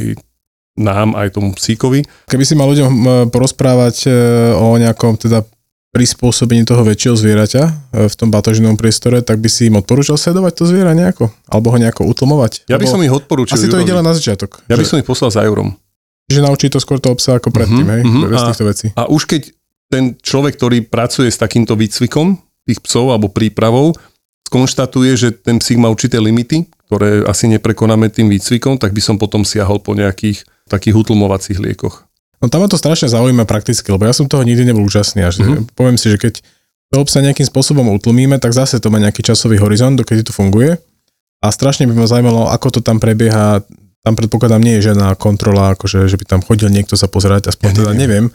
nám, 0.73 1.13
aj 1.13 1.37
tomu 1.37 1.53
psíkovi. 1.53 2.01
Keby 2.25 2.43
si 2.45 2.57
mal 2.57 2.65
ľuďom 2.73 3.29
porozprávať 3.29 3.95
e, 4.05 4.11
o 4.57 4.73
nejakom 4.81 5.21
teda 5.21 5.45
prispôsobení 5.93 6.65
toho 6.65 6.81
väčšieho 6.81 7.13
zvieraťa 7.13 7.63
e, 7.69 7.71
v 8.09 8.15
tom 8.17 8.33
batožnom 8.33 8.73
priestore, 8.73 9.21
tak 9.21 9.37
by 9.37 9.45
si 9.45 9.69
im 9.69 9.77
odporúčal 9.77 10.17
sledovať 10.17 10.53
to 10.57 10.63
zviera 10.65 10.97
nejako? 10.97 11.29
Alebo 11.45 11.69
ho 11.69 11.77
nejako 11.77 12.09
utlmovať? 12.09 12.65
Ja 12.65 12.81
by 12.81 12.89
som 12.89 13.05
ich 13.05 13.13
odporúčil. 13.13 13.53
Asi 13.53 13.69
to 13.69 13.77
ide 13.77 13.93
len 13.93 14.01
na 14.01 14.17
začiatok. 14.17 14.65
Ja 14.65 14.73
že... 14.73 14.81
by 14.81 14.85
som 14.89 14.97
ich 14.97 15.05
poslal 15.05 15.29
za 15.29 15.45
eurom. 15.45 15.77
Že 16.25 16.41
naučí 16.41 16.73
to 16.73 16.81
skôr 16.81 16.97
toho 16.97 17.13
psa 17.13 17.37
ako 17.37 17.53
predtým, 17.53 17.85
uh-huh, 17.85 17.93
hej? 17.93 18.01
Uh-huh. 18.01 18.31
Bez 18.33 18.41
týchto 18.49 18.65
vecí. 18.65 18.87
A 18.97 19.05
už 19.05 19.29
keď 19.29 19.53
ten 19.93 20.17
človek, 20.17 20.57
ktorý 20.57 20.89
pracuje 20.89 21.29
s 21.29 21.37
takýmto 21.37 21.77
výcvikom, 21.77 22.41
tých 22.67 22.79
psov 22.83 23.11
alebo 23.11 23.27
prípravou, 23.31 23.95
skonštatuje, 24.47 25.11
že 25.17 25.29
ten 25.33 25.57
psík 25.57 25.81
má 25.81 25.89
určité 25.89 26.21
limity, 26.21 26.69
ktoré 26.85 27.25
asi 27.25 27.49
neprekonáme 27.49 28.13
tým 28.13 28.29
výcvikom, 28.29 28.77
tak 28.77 28.93
by 28.93 29.01
som 29.01 29.15
potom 29.17 29.41
siahol 29.41 29.81
po 29.81 29.97
nejakých 29.97 30.45
takých 30.69 30.93
utlmovacích 30.93 31.57
liekoch. 31.57 32.05
No 32.43 32.51
tam 32.51 32.61
ma 32.61 32.67
to 32.67 32.75
strašne 32.75 33.07
zaujíma 33.07 33.47
prakticky, 33.47 33.87
lebo 33.87 34.03
ja 34.03 34.11
som 34.11 34.27
toho 34.27 34.43
nikdy 34.43 34.67
nebol 34.67 34.83
účastný. 34.83 35.23
Až 35.23 35.39
mm-hmm. 35.39 35.73
Poviem 35.79 35.95
si, 35.95 36.11
že 36.11 36.19
keď 36.19 36.43
toho 36.91 37.03
psa 37.07 37.23
nejakým 37.23 37.47
spôsobom 37.47 37.87
utlmíme, 37.97 38.37
tak 38.37 38.53
zase 38.53 38.77
to 38.77 38.91
má 38.91 38.99
nejaký 39.01 39.23
časový 39.25 39.57
horizont, 39.57 39.97
dokedy 39.97 40.27
to 40.27 40.35
funguje. 40.35 40.77
A 41.41 41.47
strašne 41.49 41.89
by 41.89 41.95
ma 41.97 42.05
zaujímalo, 42.05 42.51
ako 42.51 42.77
to 42.77 42.79
tam 42.85 43.01
prebieha. 43.01 43.65
Tam 44.03 44.13
predpokladám 44.13 44.59
nie 44.59 44.77
je 44.77 44.91
žiadna 44.91 45.15
kontrola, 45.15 45.73
akože, 45.73 46.05
že 46.05 46.19
by 46.19 46.27
tam 46.27 46.41
chodil 46.43 46.67
niekto 46.67 46.99
sa 46.99 47.07
pozerať, 47.07 47.49
aspoň 47.49 47.65
ja 47.71 47.75
teda 47.79 47.91
neviem. 47.95 48.27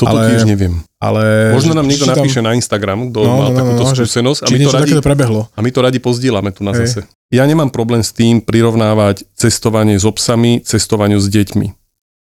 Toto 0.00 0.16
ale, 0.16 0.32
tiež 0.32 0.48
neviem. 0.48 0.80
Ale, 0.96 1.52
Možno 1.52 1.76
nám 1.76 1.84
niekto 1.84 2.08
napíše 2.08 2.40
na 2.40 2.56
Instagram, 2.56 3.12
kto 3.12 3.20
no, 3.20 3.36
mal 3.36 3.48
no, 3.48 3.52
no, 3.52 3.58
takúto 3.60 3.84
no, 3.84 3.90
skúsenosť. 3.92 4.40
A 4.40 4.46
my, 4.48 4.58
to 4.64 4.70
radi, 4.72 4.92
prebehlo. 5.04 5.42
a 5.52 5.60
my 5.60 5.70
to 5.70 5.80
radi 5.84 5.98
pozdieľame 6.00 6.50
tu 6.56 6.64
na 6.64 6.72
Hej. 6.72 6.80
zase. 6.88 7.00
Ja 7.28 7.44
nemám 7.44 7.68
problém 7.68 8.00
s 8.00 8.16
tým 8.16 8.40
prirovnávať 8.40 9.28
cestovanie 9.36 10.00
s 10.00 10.08
obsami, 10.08 10.64
cestovaniu 10.64 11.20
s 11.20 11.28
deťmi. 11.28 11.68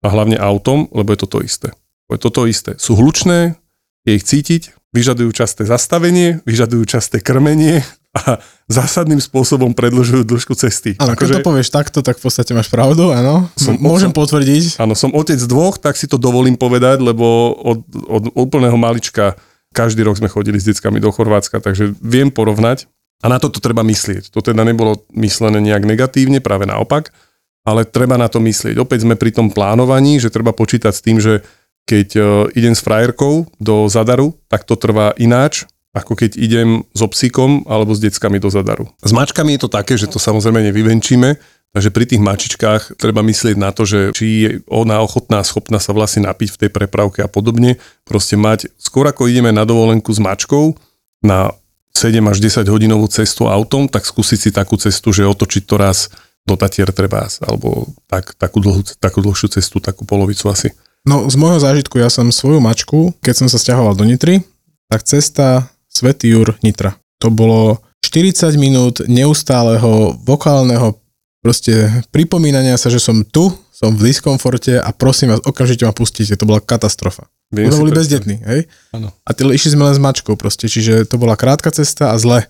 A 0.03 0.08
hlavne 0.12 0.36
autom, 0.36 0.91
lebo 0.91 1.15
je 1.15 1.20
to 1.24 1.27
to 1.32 1.39
isté. 1.39 1.72
Je 2.12 2.20
to 2.20 2.29
to 2.29 2.46
isté. 2.46 2.75
Sú 2.77 3.00
hlučné, 3.00 3.55
je 4.03 4.12
ich 4.20 4.27
cítiť, 4.27 4.75
vyžadujú 4.93 5.32
časté 5.34 5.63
zastavenie, 5.63 6.43
vyžadujú 6.46 6.84
časté 6.86 7.24
krmenie 7.24 7.82
a 8.13 8.38
zásadným 8.70 9.17
spôsobom 9.17 9.74
predlžujú 9.74 10.22
dĺžku 10.22 10.53
cesty. 10.53 10.93
Áno, 11.01 11.17
keď 11.17 11.17
akože 11.17 11.34
to 11.34 11.48
povieš 11.50 11.70
takto, 11.74 12.00
tak 12.05 12.22
v 12.22 12.29
podstate 12.29 12.53
máš 12.53 12.70
pravdu, 12.70 13.10
áno. 13.10 13.50
Som, 13.58 13.82
Môžem 13.82 14.13
som, 14.13 14.17
potvrdiť. 14.22 14.77
Áno, 14.77 14.93
som 14.93 15.10
otec 15.17 15.41
dvoch, 15.41 15.82
tak 15.82 15.98
si 15.98 16.05
to 16.05 16.22
dovolím 16.22 16.53
povedať, 16.53 17.01
lebo 17.01 17.58
od, 17.58 17.82
od 18.05 18.24
úplného 18.38 18.77
malička 18.77 19.34
každý 19.74 20.05
rok 20.05 20.22
sme 20.22 20.29
chodili 20.29 20.62
s 20.62 20.70
deckami 20.70 21.01
do 21.01 21.10
Chorvátska, 21.10 21.58
takže 21.58 21.98
viem 21.98 22.29
porovnať. 22.29 22.86
A 23.25 23.32
na 23.32 23.41
toto 23.41 23.58
treba 23.58 23.82
myslieť. 23.82 24.29
To 24.29 24.46
teda 24.46 24.62
nebolo 24.62 25.10
myslené 25.17 25.58
nejak 25.63 25.88
negatívne, 25.88 26.38
práve 26.43 26.70
naopak, 26.70 27.10
ale 27.65 27.88
treba 27.88 28.20
na 28.20 28.29
to 28.29 28.38
myslieť. 28.38 28.77
Opäť 28.77 29.10
sme 29.10 29.17
pri 29.17 29.34
tom 29.34 29.50
plánovaní, 29.50 30.22
že 30.22 30.29
treba 30.29 30.53
počítať 30.53 30.93
s 30.93 31.01
tým, 31.01 31.17
že 31.17 31.41
keď 31.88 32.08
uh, 32.15 32.25
idem 32.53 32.75
s 32.75 32.84
frajerkou 32.84 33.48
do 33.58 33.88
Zadaru, 33.89 34.36
tak 34.48 34.67
to 34.67 34.75
trvá 34.75 35.15
ináč, 35.15 35.67
ako 35.93 36.17
keď 36.17 36.41
idem 36.41 36.81
s 36.91 37.01
obsíkom 37.05 37.69
alebo 37.69 37.93
s 37.93 38.01
deckami 38.01 38.41
do 38.41 38.50
zadaru. 38.50 38.89
S 39.05 39.13
mačkami 39.13 39.55
je 39.55 39.62
to 39.62 39.69
také, 39.69 39.93
že 39.93 40.09
to 40.09 40.17
samozrejme 40.17 40.65
nevyvenčíme, 40.73 41.38
takže 41.69 41.89
pri 41.93 42.05
tých 42.09 42.21
mačičkách 42.21 42.97
treba 42.97 43.21
myslieť 43.21 43.55
na 43.55 43.69
to, 43.69 43.85
že 43.85 44.09
či 44.17 44.25
je 44.25 44.50
ona 44.65 45.05
ochotná, 45.05 45.45
schopná 45.45 45.77
sa 45.77 45.93
vlastne 45.93 46.25
napiť 46.25 46.57
v 46.57 46.59
tej 46.65 46.69
prepravke 46.73 47.21
a 47.21 47.29
podobne. 47.29 47.77
Proste 48.09 48.33
mať, 48.33 48.73
skôr 48.81 49.05
ako 49.05 49.29
ideme 49.29 49.53
na 49.53 49.69
dovolenku 49.69 50.09
s 50.09 50.17
mačkou 50.17 50.73
na 51.21 51.53
7 51.93 52.19
až 52.25 52.41
10 52.41 52.65
hodinovú 52.73 53.05
cestu 53.05 53.45
autom, 53.45 53.85
tak 53.85 54.09
skúsiť 54.09 54.39
si 54.41 54.50
takú 54.50 54.81
cestu, 54.81 55.13
že 55.13 55.29
otočiť 55.29 55.63
to 55.69 55.77
raz 55.77 56.09
do 56.43 56.57
Tatier 56.59 56.91
treba, 56.91 57.29
alebo 57.39 57.88
tak, 58.09 58.35
takú, 58.35 58.59
dlhú, 58.59 58.83
takú 59.00 59.23
dlhšiu 59.23 59.47
cestu, 59.47 59.79
takú 59.79 60.03
polovicu 60.03 60.50
asi. 60.51 60.73
No 61.07 61.29
z 61.29 61.35
môjho 61.39 61.62
zážitku, 61.62 62.01
ja 62.01 62.09
som 62.12 62.33
svoju 62.33 62.59
mačku, 62.59 63.13
keď 63.23 63.45
som 63.45 63.47
sa 63.47 63.62
stiahoval 63.62 63.95
do 63.95 64.03
Nitry, 64.03 64.43
tak 64.91 65.07
cesta 65.07 65.73
Svetý 65.93 66.33
Jur 66.33 66.57
Nitra. 66.65 66.97
To 67.21 67.29
bolo 67.29 67.77
40 68.01 68.57
minút 68.57 69.05
neustáleho 69.05 70.17
vokálneho 70.25 70.97
proste 71.45 71.91
pripomínania 72.09 72.79
sa, 72.79 72.89
že 72.89 72.97
som 72.97 73.21
tu, 73.21 73.53
som 73.69 73.93
v 73.93 74.09
diskomforte 74.09 74.79
a 74.79 74.89
prosím 74.95 75.35
vás, 75.35 75.43
okamžite 75.45 75.85
ma 75.85 75.93
pustíte. 75.93 76.33
To 76.39 76.50
bola 76.50 76.63
katastrofa. 76.63 77.29
Viem 77.53 77.69
to 77.69 77.83
boli 77.83 77.93
bezdetní, 77.93 78.41
hej? 78.41 78.65
Ano. 78.95 79.13
A 79.21 79.29
tí 79.38 79.45
išli 79.45 79.77
sme 79.77 79.85
len 79.85 79.93
s 79.93 80.01
mačkou 80.01 80.33
proste, 80.33 80.65
čiže 80.65 81.05
to 81.05 81.21
bola 81.21 81.38
krátka 81.38 81.69
cesta 81.69 82.09
a 82.09 82.17
zle. 82.17 82.50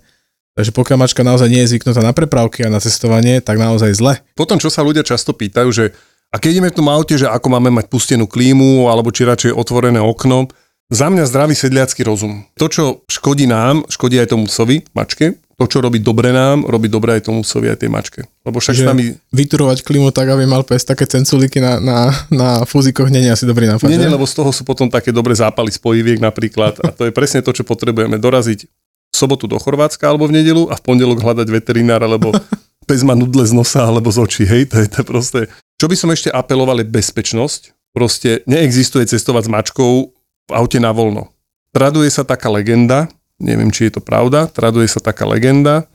Takže 0.53 0.69
pokiaľ 0.71 0.97
mačka 1.01 1.25
naozaj 1.25 1.49
nie 1.49 1.65
je 1.65 1.75
zvyknutá 1.75 2.05
na 2.05 2.13
prepravky 2.13 2.61
a 2.61 2.69
na 2.69 2.77
cestovanie, 2.77 3.41
tak 3.41 3.57
naozaj 3.57 3.91
zle. 3.97 4.21
Potom, 4.37 4.61
čo 4.61 4.69
sa 4.69 4.85
ľudia 4.85 5.01
často 5.01 5.33
pýtajú, 5.33 5.69
že 5.73 5.85
a 6.33 6.41
keď 6.41 6.49
ideme 6.49 6.69
v 6.73 6.77
tom 6.81 6.89
aute, 6.89 7.13
že 7.13 7.29
ako 7.29 7.45
máme 7.49 7.69
mať 7.69 7.89
pustenú 7.89 8.25
klímu, 8.25 8.89
alebo 8.89 9.13
či 9.13 9.21
radšej 9.25 9.53
otvorené 9.53 10.01
okno, 10.01 10.49
za 10.91 11.07
mňa 11.07 11.23
zdravý 11.29 11.55
sedliacký 11.55 12.03
rozum. 12.03 12.43
To, 12.59 12.67
čo 12.67 12.83
škodí 13.07 13.47
nám, 13.47 13.87
škodí 13.87 14.19
aj 14.19 14.35
tomu 14.35 14.45
psovi, 14.51 14.83
mačke. 14.91 15.39
To, 15.61 15.69
čo 15.69 15.85
robí 15.85 16.01
dobre 16.01 16.33
nám, 16.33 16.65
robí 16.65 16.89
dobre 16.89 17.13
aj 17.15 17.29
tomu 17.29 17.45
psovi, 17.45 17.69
aj 17.69 17.85
tej 17.85 17.89
mačke. 17.93 18.19
Lebo 18.41 18.57
však 18.57 18.73
že 18.73 18.89
nami... 18.89 19.13
Vyturovať 19.29 19.85
klimu 19.85 20.09
tak, 20.09 20.33
aby 20.33 20.49
mal 20.49 20.65
pes 20.65 20.81
také 20.81 21.05
cenculíky 21.05 21.61
na, 21.61 21.77
na, 21.77 22.09
na 22.33 22.49
fúzikoch, 22.65 23.07
nie 23.07 23.21
je 23.23 23.31
asi 23.31 23.45
dobrý 23.45 23.69
nápad. 23.69 23.85
Nie, 23.85 24.01
nie, 24.01 24.09
lebo 24.09 24.25
z 24.25 24.33
toho 24.33 24.49
sú 24.49 24.65
potom 24.65 24.89
také 24.89 25.13
dobré 25.13 25.37
zápaly 25.37 25.69
spojiviek 25.69 26.17
napríklad. 26.17 26.81
A 26.81 26.89
to 26.89 27.05
je 27.05 27.13
presne 27.13 27.45
to, 27.45 27.53
čo 27.53 27.61
potrebujeme. 27.61 28.17
Doraziť 28.17 28.65
v 28.65 29.15
sobotu 29.15 29.45
do 29.45 29.61
Chorvátska 29.61 30.09
alebo 30.09 30.25
v 30.25 30.41
nedelu 30.41 30.73
a 30.73 30.75
v 30.75 30.81
pondelok 30.81 31.21
hľadať 31.21 31.47
veterinára, 31.53 32.09
lebo 32.09 32.33
pes 32.89 33.05
má 33.05 33.13
nudle 33.13 33.45
z 33.45 33.53
nosa 33.53 33.85
alebo 33.85 34.09
z 34.09 34.25
očí. 34.25 34.43
Hej, 34.49 34.73
to 34.73 34.81
je 34.81 34.89
to 34.89 35.01
proste... 35.05 35.47
Čo 35.77 35.85
by 35.85 35.95
som 35.95 36.09
ešte 36.09 36.33
apeloval 36.33 36.81
je 36.81 36.89
bezpečnosť. 36.89 37.93
Proste 37.93 38.41
neexistuje 38.49 39.05
cestovať 39.05 39.45
s 39.45 39.53
mačkou 39.53 40.09
aute 40.53 40.77
na 40.77 40.93
voľno. 40.93 41.33
Traduje 41.73 42.07
sa 42.13 42.21
taká 42.21 42.53
legenda, 42.53 43.09
neviem, 43.41 43.73
či 43.73 43.89
je 43.89 43.97
to 43.97 44.01
pravda, 44.05 44.45
traduje 44.45 44.85
sa 44.85 45.01
taká 45.01 45.25
legenda, 45.25 45.89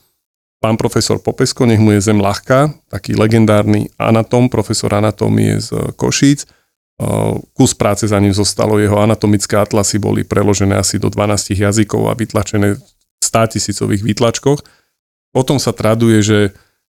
pán 0.58 0.74
profesor 0.74 1.22
Popesko, 1.22 1.64
nech 1.70 1.78
mu 1.78 1.94
je 1.94 2.02
zem 2.02 2.18
ľahká, 2.18 2.74
taký 2.90 3.14
legendárny 3.14 3.94
anatom, 3.94 4.50
profesor 4.50 4.90
anatómie 4.90 5.62
z 5.62 5.94
Košíc, 5.94 6.50
kus 7.54 7.78
práce 7.78 8.10
za 8.10 8.18
ním 8.18 8.34
zostalo, 8.34 8.74
jeho 8.82 8.98
anatomické 8.98 9.54
atlasy 9.54 10.02
boli 10.02 10.26
preložené 10.26 10.74
asi 10.74 10.98
do 10.98 11.06
12 11.06 11.54
jazykov 11.54 12.10
a 12.10 12.18
vytlačené 12.18 12.74
v 12.74 13.22
100 13.22 13.54
tisícových 13.54 14.02
výtlačkoch. 14.02 14.66
Potom 15.30 15.62
sa 15.62 15.70
traduje, 15.70 16.18
že 16.26 16.38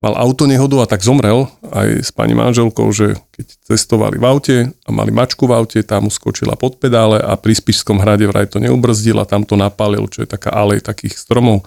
mal 0.02 0.18
auto 0.18 0.50
nehodu 0.50 0.82
a 0.82 0.87
tak 0.90 1.06
zomrel 1.06 1.47
aj 1.71 2.02
s 2.02 2.11
pani 2.11 2.35
manželkou, 2.35 2.90
že 2.90 3.14
keď 3.30 3.47
cestovali 3.71 4.18
v 4.18 4.25
aute 4.26 4.56
a 4.68 4.90
mali 4.90 5.14
mačku 5.14 5.47
v 5.47 5.54
aute, 5.54 5.78
tá 5.87 6.02
mu 6.02 6.11
skočila 6.11 6.59
pod 6.59 6.82
pedále 6.82 7.23
a 7.23 7.38
pri 7.38 7.54
Spišskom 7.54 8.02
hrade 8.02 8.26
vraj 8.26 8.50
to 8.50 8.59
neubrzdil 8.59 9.23
a 9.23 9.25
tam 9.25 9.47
to 9.47 9.54
napálil, 9.54 10.11
čo 10.11 10.26
je 10.26 10.28
taká 10.28 10.50
alej 10.50 10.82
takých 10.82 11.14
stromov. 11.14 11.62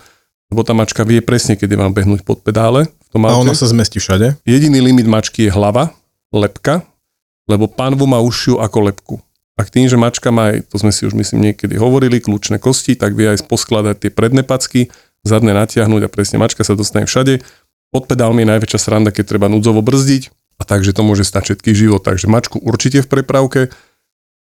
lebo 0.52 0.62
tá 0.62 0.78
mačka 0.78 1.02
vie 1.02 1.24
presne, 1.26 1.58
kedy 1.58 1.74
vám 1.74 1.96
behnúť 1.96 2.22
pod 2.22 2.44
pedále. 2.46 2.86
V 2.86 3.10
tom 3.10 3.26
A 3.26 3.34
ona 3.34 3.58
sa 3.58 3.66
zmestí 3.66 3.98
všade. 3.98 4.38
Jediný 4.46 4.78
limit 4.84 5.10
mačky 5.10 5.50
je 5.50 5.52
hlava, 5.56 5.96
lepka, 6.30 6.86
lebo 7.50 7.66
panvu 7.66 8.06
má 8.06 8.22
užšiu 8.22 8.62
ako 8.62 8.78
lepku. 8.92 9.16
A 9.56 9.64
k 9.64 9.72
tým, 9.72 9.88
že 9.88 9.96
mačka 9.96 10.36
má 10.36 10.52
to 10.68 10.76
sme 10.76 10.92
si 10.92 11.08
už 11.08 11.16
myslím 11.16 11.50
niekedy 11.50 11.80
hovorili, 11.80 12.20
kľúčne 12.20 12.60
kosti, 12.60 13.00
tak 13.00 13.16
vie 13.16 13.32
aj 13.32 13.48
poskladať 13.48 13.96
tie 14.04 14.12
predné 14.12 14.44
packy, 14.44 14.92
zadné 15.26 15.56
natiahnuť 15.56 16.02
a 16.06 16.12
presne 16.12 16.38
mačka 16.38 16.62
sa 16.62 16.78
dostane 16.78 17.08
všade. 17.08 17.42
Pod 17.96 18.12
pedálmi 18.12 18.44
je 18.44 18.52
najväčšia 18.52 18.80
sranda, 18.92 19.16
keď 19.16 19.24
treba 19.24 19.48
núdzovo 19.48 19.80
brzdiť 19.80 20.28
a 20.60 20.68
takže 20.68 20.92
to 20.92 21.00
môže 21.08 21.24
stať 21.24 21.56
všetký 21.56 21.72
život. 21.72 22.04
Takže 22.04 22.28
mačku 22.28 22.60
určite 22.60 23.00
v 23.00 23.08
prepravke 23.08 23.62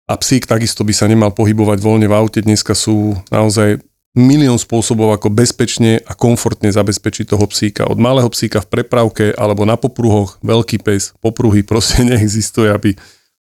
a 0.05 0.13
psík 0.13 0.45
takisto 0.45 0.85
by 0.85 0.93
sa 0.93 1.09
nemal 1.09 1.33
pohybovať 1.33 1.81
voľne 1.81 2.05
v 2.05 2.13
aute. 2.13 2.45
Dneska 2.45 2.77
sú 2.77 3.17
naozaj 3.33 3.81
milión 4.13 4.61
spôsobov, 4.61 5.17
ako 5.17 5.33
bezpečne 5.33 6.05
a 6.05 6.13
komfortne 6.13 6.69
zabezpečiť 6.69 7.33
toho 7.33 7.49
psíka. 7.49 7.89
Od 7.89 7.97
malého 7.97 8.29
psíka 8.29 8.61
v 8.61 8.77
prepravke 8.77 9.33
alebo 9.33 9.65
na 9.65 9.73
popruhoch, 9.73 10.37
veľký 10.45 10.77
pes, 10.85 11.17
popruhy 11.17 11.65
proste 11.65 12.05
neexistuje, 12.13 12.69
aby, 12.69 12.93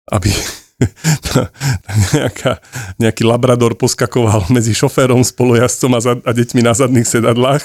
aby 0.08 0.32
nejaká, 2.16 2.58
nejaký 2.98 3.22
labrador 3.26 3.74
poskakoval 3.74 4.48
medzi 4.52 4.72
šoférom, 4.72 5.22
spolujazdcom 5.22 5.92
a, 5.96 6.00
za, 6.00 6.12
a 6.22 6.30
deťmi 6.30 6.60
na 6.62 6.72
zadných 6.72 7.08
sedadlách, 7.08 7.62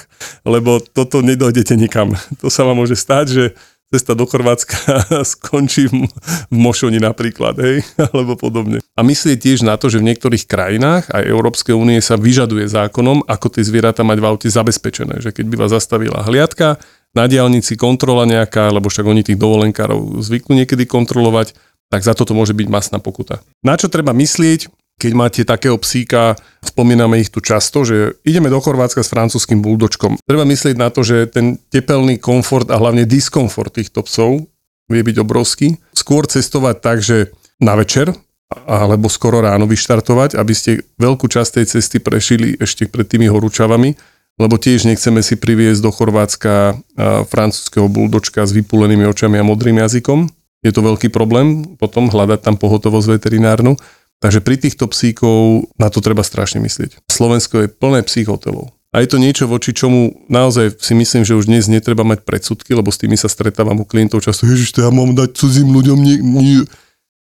lebo 0.47 0.79
toto 0.79 1.21
nedojdete 1.21 1.75
nikam. 1.77 2.15
To 2.41 2.51
sa 2.51 2.63
vám 2.63 2.81
môže 2.81 2.95
stať, 2.95 3.25
že 3.29 3.43
cesta 3.87 4.19
do 4.19 4.27
Chorvátska 4.27 5.07
skončí 5.37 5.87
v, 5.87 6.11
Mošoni 6.51 6.99
napríklad, 6.99 7.55
hej, 7.59 7.87
alebo 8.11 8.35
podobne. 8.35 8.83
A 8.97 9.01
myslieť 9.03 9.37
tiež 9.39 9.59
na 9.63 9.79
to, 9.79 9.87
že 9.87 10.03
v 10.03 10.11
niektorých 10.11 10.43
krajinách 10.43 11.07
aj 11.11 11.23
Európskej 11.23 11.71
únie 11.71 12.03
sa 12.03 12.19
vyžaduje 12.19 12.67
zákonom, 12.67 13.23
ako 13.25 13.47
tie 13.47 13.63
zvieratá 13.63 14.03
mať 14.03 14.17
v 14.19 14.27
aute 14.27 14.47
zabezpečené, 14.51 15.23
že 15.23 15.31
keď 15.31 15.45
by 15.47 15.55
vás 15.55 15.71
zastavila 15.71 16.25
hliadka, 16.27 16.75
na 17.15 17.25
diálnici 17.25 17.73
kontrola 17.79 18.29
nejaká, 18.29 18.69
lebo 18.69 18.91
však 18.91 19.07
oni 19.07 19.25
tých 19.25 19.39
dovolenkárov 19.39 20.21
zvyknú 20.21 20.53
niekedy 20.61 20.85
kontrolovať, 20.85 21.57
tak 21.87 22.03
za 22.03 22.13
toto 22.13 22.35
môže 22.35 22.51
byť 22.51 22.67
masná 22.67 22.99
pokuta. 22.99 23.39
Na 23.63 23.79
čo 23.79 23.87
treba 23.87 24.11
myslieť, 24.11 24.67
keď 24.97 25.11
máte 25.13 25.41
takého 25.45 25.77
psíka, 25.77 26.33
spomíname 26.65 27.21
ich 27.21 27.29
tu 27.29 27.37
často, 27.37 27.85
že 27.85 28.17
ideme 28.25 28.49
do 28.49 28.57
Chorvátska 28.57 29.05
s 29.05 29.13
francúzským 29.13 29.61
buldočkom. 29.61 30.17
Treba 30.25 30.41
myslieť 30.41 30.73
na 30.73 30.89
to, 30.89 31.05
že 31.05 31.29
ten 31.29 31.61
tepelný 31.69 32.17
komfort 32.17 32.65
a 32.73 32.81
hlavne 32.81 33.05
diskomfort 33.05 33.77
týchto 33.77 34.01
psov 34.01 34.49
vie 34.89 35.01
byť 35.05 35.17
obrovský. 35.21 35.77
Skôr 35.93 36.25
cestovať 36.25 36.75
tak, 36.81 37.05
že 37.05 37.29
na 37.61 37.77
večer 37.77 38.09
alebo 38.47 39.11
skoro 39.11 39.43
ráno 39.43 39.67
vyštartovať, 39.67 40.39
aby 40.39 40.53
ste 40.55 40.81
veľkú 40.97 41.27
časť 41.27 41.61
tej 41.61 41.65
cesty 41.77 41.99
prešili 41.99 42.55
ešte 42.55 42.87
pred 42.87 43.03
tými 43.03 43.27
horúčavami, 43.27 43.93
lebo 44.39 44.55
tiež 44.55 44.87
nechceme 44.87 45.19
si 45.19 45.35
priviesť 45.35 45.83
do 45.83 45.91
Chorvátska 45.91 46.79
francúzského 47.27 47.91
buldočka 47.91 48.47
s 48.47 48.55
vypulenými 48.55 49.03
očami 49.03 49.35
a 49.37 49.43
modrým 49.43 49.83
jazykom. 49.83 50.31
Je 50.65 50.71
to 50.73 50.81
veľký 50.81 51.13
problém 51.13 51.77
potom 51.77 52.09
hľadať 52.09 52.39
tam 52.41 52.55
pohotovosť 52.57 53.19
veterinárnu. 53.19 53.77
Takže 54.17 54.41
pri 54.41 54.57
týchto 54.57 54.89
psíkov 54.89 55.69
na 55.77 55.93
to 55.93 56.01
treba 56.01 56.25
strašne 56.25 56.57
myslieť. 56.65 57.05
Slovensko 57.05 57.65
je 57.65 57.67
plné 57.69 58.01
psích 58.01 58.25
hotelov. 58.25 58.73
A 58.89 59.05
je 59.05 59.13
to 59.13 59.21
niečo, 59.21 59.45
voči 59.45 59.77
čomu 59.77 60.25
naozaj 60.25 60.81
si 60.81 60.97
myslím, 60.97 61.21
že 61.21 61.37
už 61.37 61.45
dnes 61.45 61.69
netreba 61.69 62.01
mať 62.01 62.25
predsudky, 62.25 62.73
lebo 62.73 62.89
s 62.89 62.97
tými 62.97 63.13
sa 63.13 63.29
stretávam 63.29 63.77
u 63.77 63.85
klientov 63.85 64.25
často, 64.25 64.49
ježiš, 64.49 64.73
to 64.73 64.81
ja 64.81 64.89
mám 64.89 65.13
dať 65.13 65.37
cudzím 65.37 65.69
ľuďom, 65.69 65.97
nie, 66.01 66.17
nie. 66.17 66.65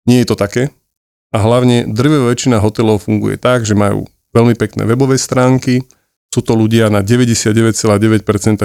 nie 0.10 0.20
je 0.26 0.28
to 0.32 0.40
také. 0.40 0.74
A 1.30 1.38
hlavne 1.44 1.86
drvivá 1.86 2.34
väčšina 2.34 2.58
hotelov 2.58 3.06
funguje 3.06 3.38
tak, 3.38 3.68
že 3.68 3.78
majú 3.78 4.10
veľmi 4.34 4.58
pekné 4.58 4.90
webové 4.90 5.22
stránky, 5.22 5.86
sú 6.32 6.40
to 6.40 6.56
ľudia 6.56 6.88
na 6.88 7.04
99,9%, 7.04 7.84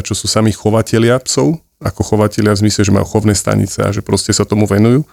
čo 0.07 0.15
sú 0.15 0.31
sami 0.31 0.55
chovatelia 0.55 1.19
psov, 1.19 1.59
ako 1.87 2.03
chovatelia 2.03 2.59
v 2.59 2.67
zmysle, 2.67 2.83
že 2.83 2.95
majú 2.95 3.07
chovné 3.07 3.39
stanice 3.39 3.79
a 3.87 3.95
že 3.95 4.03
proste 4.03 4.35
sa 4.35 4.43
tomu 4.43 4.67
venujú. 4.67 5.07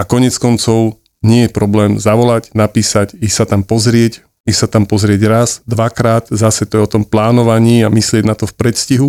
A 0.00 0.08
konec 0.08 0.32
koncov 0.40 0.96
nie 1.20 1.46
je 1.46 1.50
problém 1.52 2.00
zavolať, 2.00 2.56
napísať, 2.56 3.14
ísť 3.20 3.36
sa 3.36 3.46
tam 3.46 3.62
pozrieť, 3.62 4.24
ísť 4.48 4.58
sa 4.58 4.68
tam 4.72 4.88
pozrieť 4.88 5.20
raz, 5.28 5.60
dvakrát, 5.68 6.32
zase 6.32 6.66
to 6.66 6.80
je 6.80 6.82
o 6.82 6.90
tom 6.90 7.04
plánovaní 7.04 7.84
a 7.84 7.92
myslieť 7.92 8.24
na 8.26 8.34
to 8.34 8.48
v 8.48 8.56
predstihu, 8.56 9.08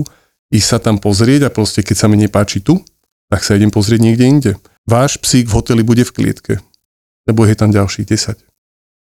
ísť 0.53 0.67
sa 0.67 0.77
tam 0.77 1.01
pozrieť 1.01 1.49
a 1.49 1.53
proste 1.53 1.81
keď 1.81 1.95
sa 1.97 2.07
mi 2.11 2.19
nepáči 2.19 2.61
tu, 2.61 2.77
tak 3.31 3.41
sa 3.41 3.57
idem 3.57 3.73
pozrieť 3.73 4.01
niekde 4.03 4.25
inde. 4.27 4.51
Váš 4.85 5.17
psík 5.17 5.49
v 5.49 5.55
hoteli 5.57 5.81
bude 5.81 6.05
v 6.05 6.13
klietke, 6.13 6.53
lebo 7.25 7.47
je 7.47 7.55
tam 7.57 7.73
ďalších 7.73 8.05
10. 8.05 8.37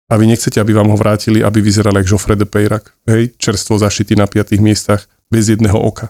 A 0.09 0.17
vy 0.17 0.25
nechcete, 0.25 0.57
aby 0.57 0.73
vám 0.73 0.89
ho 0.89 0.97
vrátili, 0.97 1.45
aby 1.45 1.61
vyzeral 1.61 1.93
ako 1.93 2.17
Joffre 2.17 2.33
de 2.33 2.49
Peyrac, 2.49 2.89
hej, 3.05 3.29
čerstvo 3.37 3.77
zašitý 3.77 4.17
na 4.17 4.25
piatých 4.25 4.59
miestach, 4.59 5.05
bez 5.29 5.53
jedného 5.53 5.77
oka 5.77 6.09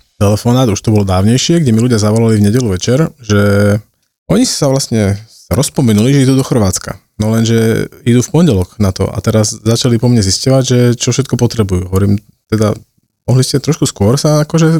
telefonát, 0.21 0.69
už 0.69 0.77
to 0.77 0.93
bolo 0.93 1.01
dávnejšie, 1.01 1.65
kde 1.65 1.73
mi 1.73 1.81
ľudia 1.81 1.97
zavolali 1.97 2.37
v 2.37 2.45
nedelu 2.45 2.69
večer, 2.69 3.09
že 3.17 3.41
oni 4.29 4.45
sa 4.45 4.69
vlastne 4.69 5.17
rozpomenuli, 5.49 6.13
že 6.13 6.29
idú 6.29 6.37
do 6.37 6.45
Chorvátska. 6.45 7.01
No 7.17 7.33
lenže 7.33 7.89
idú 8.05 8.21
v 8.21 8.29
pondelok 8.29 8.77
na 8.77 8.93
to 8.93 9.09
a 9.09 9.17
teraz 9.19 9.57
začali 9.57 9.97
po 9.97 10.05
mne 10.05 10.21
zisťovať, 10.21 10.63
že 10.63 10.79
čo 10.93 11.09
všetko 11.09 11.41
potrebujú. 11.41 11.89
Hovorím, 11.89 12.21
teda 12.53 12.77
mohli 13.25 13.41
ste 13.41 13.57
trošku 13.57 13.89
skôr 13.89 14.15
sa 14.21 14.45
akože 14.45 14.77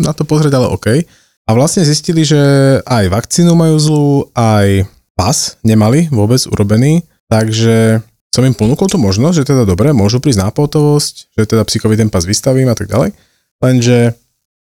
na 0.00 0.12
to 0.16 0.24
pozrieť, 0.24 0.56
ale 0.56 0.72
OK. 0.72 1.04
A 1.42 1.50
vlastne 1.52 1.84
zistili, 1.84 2.24
že 2.24 2.40
aj 2.88 3.12
vakcínu 3.12 3.52
majú 3.52 3.76
zlú, 3.76 4.10
aj 4.32 4.88
pas 5.12 5.60
nemali 5.60 6.08
vôbec 6.08 6.40
urobený, 6.48 7.04
takže 7.28 8.00
som 8.32 8.48
im 8.48 8.56
ponúkol 8.56 8.88
tú 8.88 8.96
možnosť, 8.96 9.44
že 9.44 9.48
teda 9.52 9.68
dobre, 9.68 9.92
môžu 9.92 10.16
prísť 10.16 10.40
na 10.40 10.48
pohotovosť, 10.48 11.36
že 11.36 11.42
teda 11.44 11.62
psíkovi 11.68 12.00
ten 12.00 12.08
pas 12.08 12.24
vystavím 12.24 12.72
a 12.72 12.76
tak 12.78 12.88
ďalej. 12.88 13.12
Lenže 13.60 14.16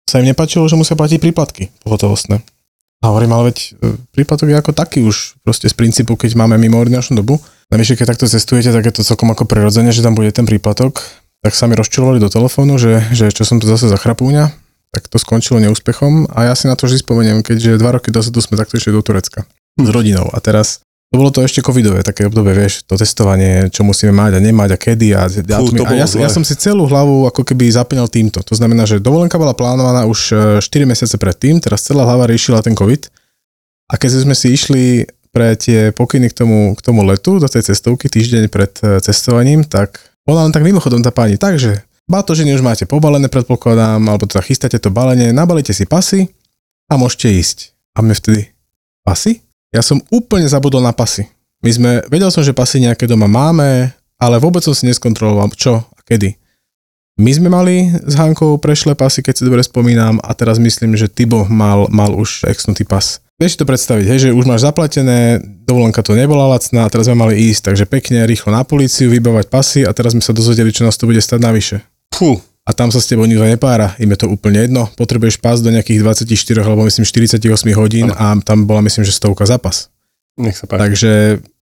sa 0.08 0.20
im 0.20 0.30
nepačilo, 0.30 0.68
že 0.68 0.80
musia 0.80 0.98
platiť 0.98 1.20
príplatky 1.20 1.74
pohotovostné. 1.84 2.44
A 3.04 3.12
hovorím, 3.12 3.36
ale 3.36 3.52
veď 3.52 3.58
e, 3.60 4.00
príplatok 4.16 4.48
je 4.48 4.56
ako 4.56 4.72
taký 4.72 5.04
už 5.04 5.36
proste 5.44 5.68
z 5.68 5.76
princípu, 5.76 6.16
keď 6.16 6.40
máme 6.40 6.56
mimo 6.56 6.80
ordinačnú 6.80 7.20
dobu. 7.20 7.44
Navyše, 7.68 8.00
keď 8.00 8.16
takto 8.16 8.32
cestujete, 8.32 8.72
tak 8.72 8.88
je 8.88 8.94
to 8.96 9.04
celkom 9.04 9.28
ako 9.36 9.44
prirodzene, 9.44 9.92
že 9.92 10.00
tam 10.00 10.16
bude 10.16 10.32
ten 10.32 10.48
príplatok. 10.48 11.04
Tak 11.44 11.52
sa 11.52 11.68
mi 11.68 11.76
rozčilovali 11.76 12.24
do 12.24 12.32
telefónu, 12.32 12.80
že, 12.80 13.04
že 13.12 13.28
čo 13.36 13.44
som 13.44 13.60
to 13.60 13.68
zase 13.68 13.92
za 13.92 14.00
chrapúňa, 14.00 14.56
tak 14.96 15.12
to 15.12 15.20
skončilo 15.20 15.60
neúspechom 15.60 16.32
a 16.32 16.48
ja 16.48 16.54
si 16.56 16.70
na 16.70 16.78
to 16.78 16.86
vždy 16.86 17.02
spomeniem, 17.02 17.42
keďže 17.42 17.82
dva 17.82 17.98
roky 17.98 18.14
dozadu 18.14 18.40
sme 18.40 18.56
takto 18.56 18.80
išli 18.80 18.94
do 18.96 19.02
Turecka 19.02 19.44
s 19.76 19.90
rodinou 19.90 20.30
a 20.30 20.38
teraz 20.38 20.86
to 21.14 21.22
bolo 21.22 21.30
to 21.30 21.46
ešte 21.46 21.62
covidové, 21.62 22.02
také 22.02 22.26
obdobie, 22.26 22.58
vieš, 22.58 22.90
to 22.90 22.98
testovanie, 22.98 23.70
čo 23.70 23.86
musíme 23.86 24.10
mať 24.10 24.34
a 24.34 24.40
nemať 24.42 24.70
a 24.74 24.78
kedy 24.82 25.08
a 25.14 25.30
to 25.30 25.46
A 25.46 25.62
ja, 25.62 25.86
bolo 25.86 25.94
ja 25.94 26.10
zlé. 26.10 26.26
som 26.26 26.42
si 26.42 26.58
celú 26.58 26.90
hlavu 26.90 27.30
ako 27.30 27.46
keby 27.46 27.70
zaplňal 27.70 28.10
týmto. 28.10 28.42
To 28.42 28.58
znamená, 28.58 28.90
že 28.90 28.98
dovolenka 28.98 29.38
bola 29.38 29.54
plánovaná 29.54 30.10
už 30.10 30.20
e, 30.34 30.66
4 30.66 30.90
mesiace 30.90 31.22
predtým, 31.22 31.62
teraz 31.62 31.86
celá 31.86 32.02
hlava 32.10 32.26
riešila 32.26 32.66
ten 32.66 32.74
covid. 32.74 33.14
A 33.94 34.02
keď 34.02 34.26
sme 34.26 34.34
si 34.34 34.58
išli 34.58 35.06
pre 35.30 35.54
tie 35.54 35.94
pokyny 35.94 36.34
k 36.34 36.36
tomu, 36.42 36.74
k 36.74 36.82
tomu 36.82 37.06
letu, 37.06 37.38
do 37.38 37.46
tej 37.46 37.62
cestovky, 37.62 38.10
týždeň 38.10 38.50
pred 38.50 38.74
e, 38.82 38.98
cestovaním, 38.98 39.62
tak 39.70 40.02
bola 40.26 40.50
len 40.50 40.54
tak 40.56 40.66
mimochodom 40.66 41.06
tá 41.06 41.14
pani, 41.14 41.38
takže 41.38 41.86
batožiny 42.10 42.58
už 42.58 42.66
máte 42.66 42.90
pobalené, 42.90 43.30
predpokladám, 43.30 44.02
alebo 44.02 44.26
teda 44.26 44.42
chystáte 44.42 44.82
to 44.82 44.90
balenie, 44.90 45.30
nabalíte 45.30 45.78
si 45.78 45.86
pasy 45.86 46.34
a 46.90 46.98
môžete 46.98 47.30
ísť. 47.30 47.58
A 47.94 48.02
mne 48.02 48.18
vtedy, 48.18 48.50
pasy? 49.06 49.46
Ja 49.74 49.82
som 49.82 49.98
úplne 50.14 50.46
zabudol 50.46 50.86
na 50.86 50.94
pasy. 50.94 51.26
My 51.66 51.72
sme, 51.74 51.92
vedel 52.06 52.30
som, 52.30 52.46
že 52.46 52.54
pasy 52.54 52.78
nejaké 52.78 53.10
doma 53.10 53.26
máme, 53.26 53.90
ale 54.22 54.36
vôbec 54.38 54.62
som 54.62 54.78
si 54.78 54.86
neskontroloval, 54.86 55.50
čo 55.58 55.82
a 55.82 56.02
kedy. 56.06 56.38
My 57.18 57.30
sme 57.34 57.50
mali 57.50 57.90
s 58.06 58.14
Hankou 58.18 58.58
prešle 58.62 58.94
pasy, 58.94 59.26
keď 59.26 59.34
si 59.34 59.46
dobre 59.46 59.66
spomínam, 59.66 60.22
a 60.22 60.34
teraz 60.38 60.62
myslím, 60.62 60.94
že 60.94 61.10
Tibo 61.10 61.46
mal, 61.50 61.90
mal 61.90 62.14
už 62.14 62.46
exnutý 62.46 62.86
pas. 62.86 63.22
Vieš 63.42 63.58
si 63.58 63.60
to 63.62 63.70
predstaviť, 63.70 64.06
hej, 64.06 64.20
že 64.30 64.34
už 64.34 64.46
máš 64.46 64.66
zaplatené, 64.66 65.42
dovolenka 65.66 66.06
to 66.06 66.14
nebola 66.14 66.54
lacná, 66.54 66.86
a 66.86 66.92
teraz 66.94 67.10
sme 67.10 67.18
mali 67.18 67.38
ísť, 67.50 67.74
takže 67.74 67.86
pekne, 67.90 68.30
rýchlo 68.30 68.54
na 68.54 68.62
políciu, 68.62 69.10
vybavať 69.10 69.46
pasy 69.50 69.82
a 69.86 69.94
teraz 69.94 70.14
sme 70.14 70.22
sa 70.22 70.38
dozvedeli, 70.38 70.70
čo 70.70 70.86
nás 70.86 70.98
to 70.98 71.10
bude 71.10 71.22
stať 71.22 71.42
navyše. 71.42 71.76
Fú, 72.14 72.38
A 72.64 72.72
tam 72.72 72.96
sa 72.96 73.04
s 73.04 73.12
tebou 73.12 73.28
nikto 73.28 73.44
nepára, 73.44 73.92
im 74.00 74.08
je 74.16 74.24
to 74.24 74.32
úplne 74.32 74.64
jedno, 74.64 74.88
potrebuješ 74.96 75.36
pas 75.44 75.60
do 75.60 75.68
nejakých 75.68 76.00
24 76.00 76.64
alebo 76.64 76.88
myslím 76.88 77.04
48 77.04 77.44
hodín 77.76 78.08
a 78.16 78.40
tam 78.40 78.64
bola 78.64 78.80
myslím, 78.88 79.04
že 79.04 79.12
stovka 79.12 79.44
za 79.44 79.60
pas. 79.60 79.92
nech 80.40 80.56
sa 80.56 80.64
páči. 80.64 80.80
Takže 80.88 81.12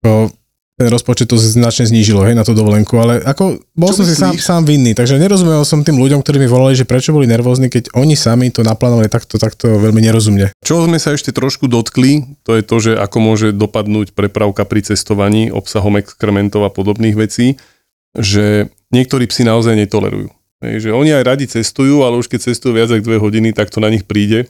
o, 0.07 0.31
ten 0.75 0.87
rozpočet 0.91 1.27
to 1.31 1.35
značne 1.35 1.87
znížilo, 1.87 2.23
hej, 2.23 2.39
na 2.39 2.47
tú 2.47 2.55
dovolenku, 2.55 2.95
ale 2.99 3.23
ako 3.23 3.59
bol 3.75 3.91
Čo 3.91 4.03
som 4.03 4.07
si 4.07 4.15
sám, 4.15 4.35
myslíš? 4.35 4.47
sám 4.47 4.63
vinný, 4.67 4.95
takže 4.95 5.19
nerozumel 5.19 5.63
som 5.67 5.83
tým 5.83 5.99
ľuďom, 5.99 6.23
ktorí 6.23 6.43
mi 6.43 6.51
volali, 6.51 6.79
že 6.79 6.87
prečo 6.87 7.11
boli 7.11 7.27
nervózni, 7.27 7.71
keď 7.71 7.95
oni 7.99 8.15
sami 8.15 8.55
to 8.55 8.63
naplánovali 8.63 9.11
takto, 9.11 9.35
takto 9.35 9.75
veľmi 9.75 9.99
nerozumne. 9.99 10.55
Čo 10.63 10.87
sme 10.87 11.03
sa 11.03 11.15
ešte 11.15 11.35
trošku 11.35 11.67
dotkli, 11.67 12.39
to 12.47 12.55
je 12.55 12.63
to, 12.63 12.77
že 12.79 12.93
ako 12.99 13.19
môže 13.19 13.49
dopadnúť 13.51 14.15
prepravka 14.15 14.63
pri 14.63 14.83
cestovaní 14.83 15.51
obsahom 15.51 15.99
exkrementov 15.99 16.67
a 16.67 16.75
podobných 16.75 17.19
vecí, 17.19 17.59
že 18.15 18.71
niektorí 18.95 19.27
psi 19.27 19.47
naozaj 19.47 19.75
netolerujú. 19.75 20.31
Hej, 20.63 20.89
že 20.89 20.91
oni 20.95 21.11
aj 21.17 21.25
radi 21.25 21.47
cestujú, 21.51 22.07
ale 22.07 22.21
už 22.21 22.31
keď 22.31 22.53
cestujú 22.53 22.79
viac 22.79 22.91
ako 22.93 23.03
dve 23.03 23.19
hodiny, 23.19 23.51
tak 23.51 23.73
to 23.73 23.83
na 23.83 23.91
nich 23.91 24.07
príde. 24.07 24.47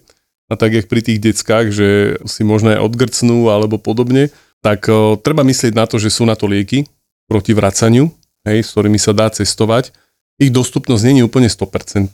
A 0.52 0.60
tak 0.60 0.76
jak 0.76 0.90
pri 0.92 1.00
tých 1.00 1.22
deckách, 1.24 1.72
že 1.72 2.20
si 2.28 2.44
možno 2.44 2.76
aj 2.76 2.84
odgrcnú 2.84 3.48
alebo 3.48 3.80
podobne, 3.80 4.28
tak 4.60 4.84
o, 4.92 5.16
treba 5.16 5.40
myslieť 5.40 5.72
na 5.72 5.88
to, 5.88 5.96
že 5.96 6.12
sú 6.12 6.28
na 6.28 6.36
to 6.36 6.44
lieky 6.44 6.84
proti 7.24 7.56
vracaniu, 7.56 8.12
hej, 8.44 8.60
s 8.60 8.76
ktorými 8.76 9.00
sa 9.00 9.16
dá 9.16 9.32
cestovať. 9.32 9.92
Ich 10.36 10.52
dostupnosť 10.52 11.04
je 11.04 11.24
úplne 11.24 11.48
100%. 11.48 12.12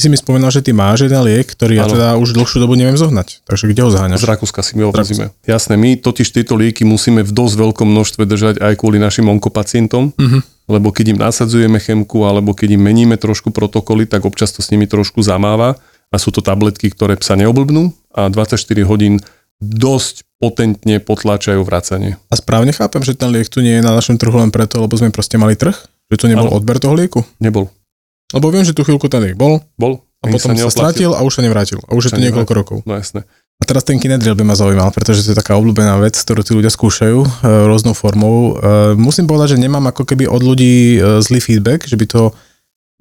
Ty 0.00 0.08
si 0.08 0.08
mi 0.08 0.16
spomenul, 0.16 0.48
že 0.48 0.64
ty 0.64 0.72
máš 0.72 1.04
jeden 1.04 1.20
liek, 1.20 1.44
ktorý 1.46 1.76
ja 1.76 1.84
Áno. 1.84 1.92
teda 1.92 2.08
už 2.16 2.32
dlhšiu 2.32 2.56
dobu 2.56 2.72
neviem 2.72 2.96
zohnať. 2.96 3.44
Takže 3.44 3.68
kde 3.68 3.80
ho 3.84 3.92
Z 3.92 4.00
zháňaš? 4.00 4.24
Rakúska 4.24 4.64
si 4.64 4.72
my 4.74 4.88
ho 4.88 4.90
vozíme. 4.90 5.28
Jasné, 5.44 5.76
my 5.76 5.92
totiž 5.94 6.32
tieto 6.32 6.56
lieky 6.56 6.82
musíme 6.82 7.20
v 7.20 7.28
dosť 7.28 7.54
veľkom 7.60 7.84
množstve 7.84 8.24
držať 8.24 8.54
aj 8.58 8.74
kvôli 8.74 8.96
našim 8.96 9.28
onkopacientom, 9.28 10.16
Mhm. 10.16 10.40
lebo 10.66 10.88
keď 10.88 11.12
im 11.12 11.18
nasadzujeme 11.20 11.76
chemku 11.76 12.24
alebo 12.24 12.56
keď 12.56 12.74
im 12.74 12.82
meníme 12.82 13.20
trošku 13.20 13.52
protokoly, 13.52 14.08
tak 14.08 14.24
občas 14.24 14.50
to 14.50 14.64
s 14.64 14.72
nimi 14.72 14.88
trošku 14.88 15.20
zamáva 15.20 15.76
a 16.08 16.16
sú 16.16 16.32
to 16.32 16.40
tabletky, 16.40 16.88
ktoré 16.88 17.20
psa 17.20 17.36
neoblbnú 17.36 17.92
a 18.16 18.32
24 18.32 18.56
hodín 18.82 19.20
dosť 19.60 20.24
potentne 20.40 20.96
potláčajú 20.98 21.60
vracanie. 21.60 22.16
A 22.26 22.34
správne 22.34 22.72
chápem, 22.72 23.04
že 23.04 23.12
ten 23.12 23.28
liek 23.28 23.52
tu 23.52 23.60
nie 23.60 23.76
je 23.76 23.84
na 23.84 23.92
našom 23.92 24.16
trhu 24.16 24.32
len 24.32 24.48
preto, 24.48 24.80
lebo 24.80 24.96
sme 24.96 25.12
proste 25.12 25.36
mali 25.36 25.52
trh? 25.52 25.76
Že 26.08 26.16
tu 26.16 26.26
nebol 26.26 26.48
Áno. 26.48 26.56
odber 26.56 26.80
toho 26.80 26.96
lieku? 26.96 27.20
Nebol. 27.36 27.68
Lebo 28.30 28.46
viem, 28.54 28.62
že 28.62 28.76
tu 28.76 28.86
chvíľku 28.86 29.10
ten 29.10 29.22
liek 29.22 29.34
bol 29.34 29.62
Bol. 29.74 30.02
a 30.22 30.30
potom 30.30 30.52
sa, 30.52 30.56
neoplatil. 30.56 30.70
stratil 30.70 31.10
a 31.16 31.20
už 31.26 31.32
sa 31.38 31.42
nevrátil. 31.42 31.78
A 31.86 31.94
už 31.98 32.08
je 32.08 32.10
Sa 32.12 32.16
to 32.18 32.22
niekoľko 32.22 32.52
rokov. 32.54 32.76
No 32.86 32.94
jasné. 32.94 33.26
A 33.60 33.68
teraz 33.68 33.84
ten 33.84 34.00
Kinedril 34.00 34.32
by 34.32 34.40
ma 34.40 34.56
zaujímal, 34.56 34.88
pretože 34.88 35.20
to 35.20 35.36
je 35.36 35.36
taká 35.36 35.52
obľúbená 35.60 36.00
vec, 36.00 36.16
ktorú 36.16 36.40
tí 36.40 36.56
ľudia 36.56 36.72
skúšajú 36.72 37.18
e, 37.20 37.28
rôznou 37.68 37.92
formou. 37.92 38.56
E, 38.56 38.96
musím 38.96 39.28
povedať, 39.28 39.56
že 39.56 39.62
nemám 39.68 39.84
ako 39.92 40.08
keby 40.08 40.24
od 40.24 40.40
ľudí 40.40 40.96
e, 40.96 41.20
zlý 41.20 41.44
feedback, 41.44 41.84
že 41.84 42.00
by 42.00 42.08
to 42.08 42.32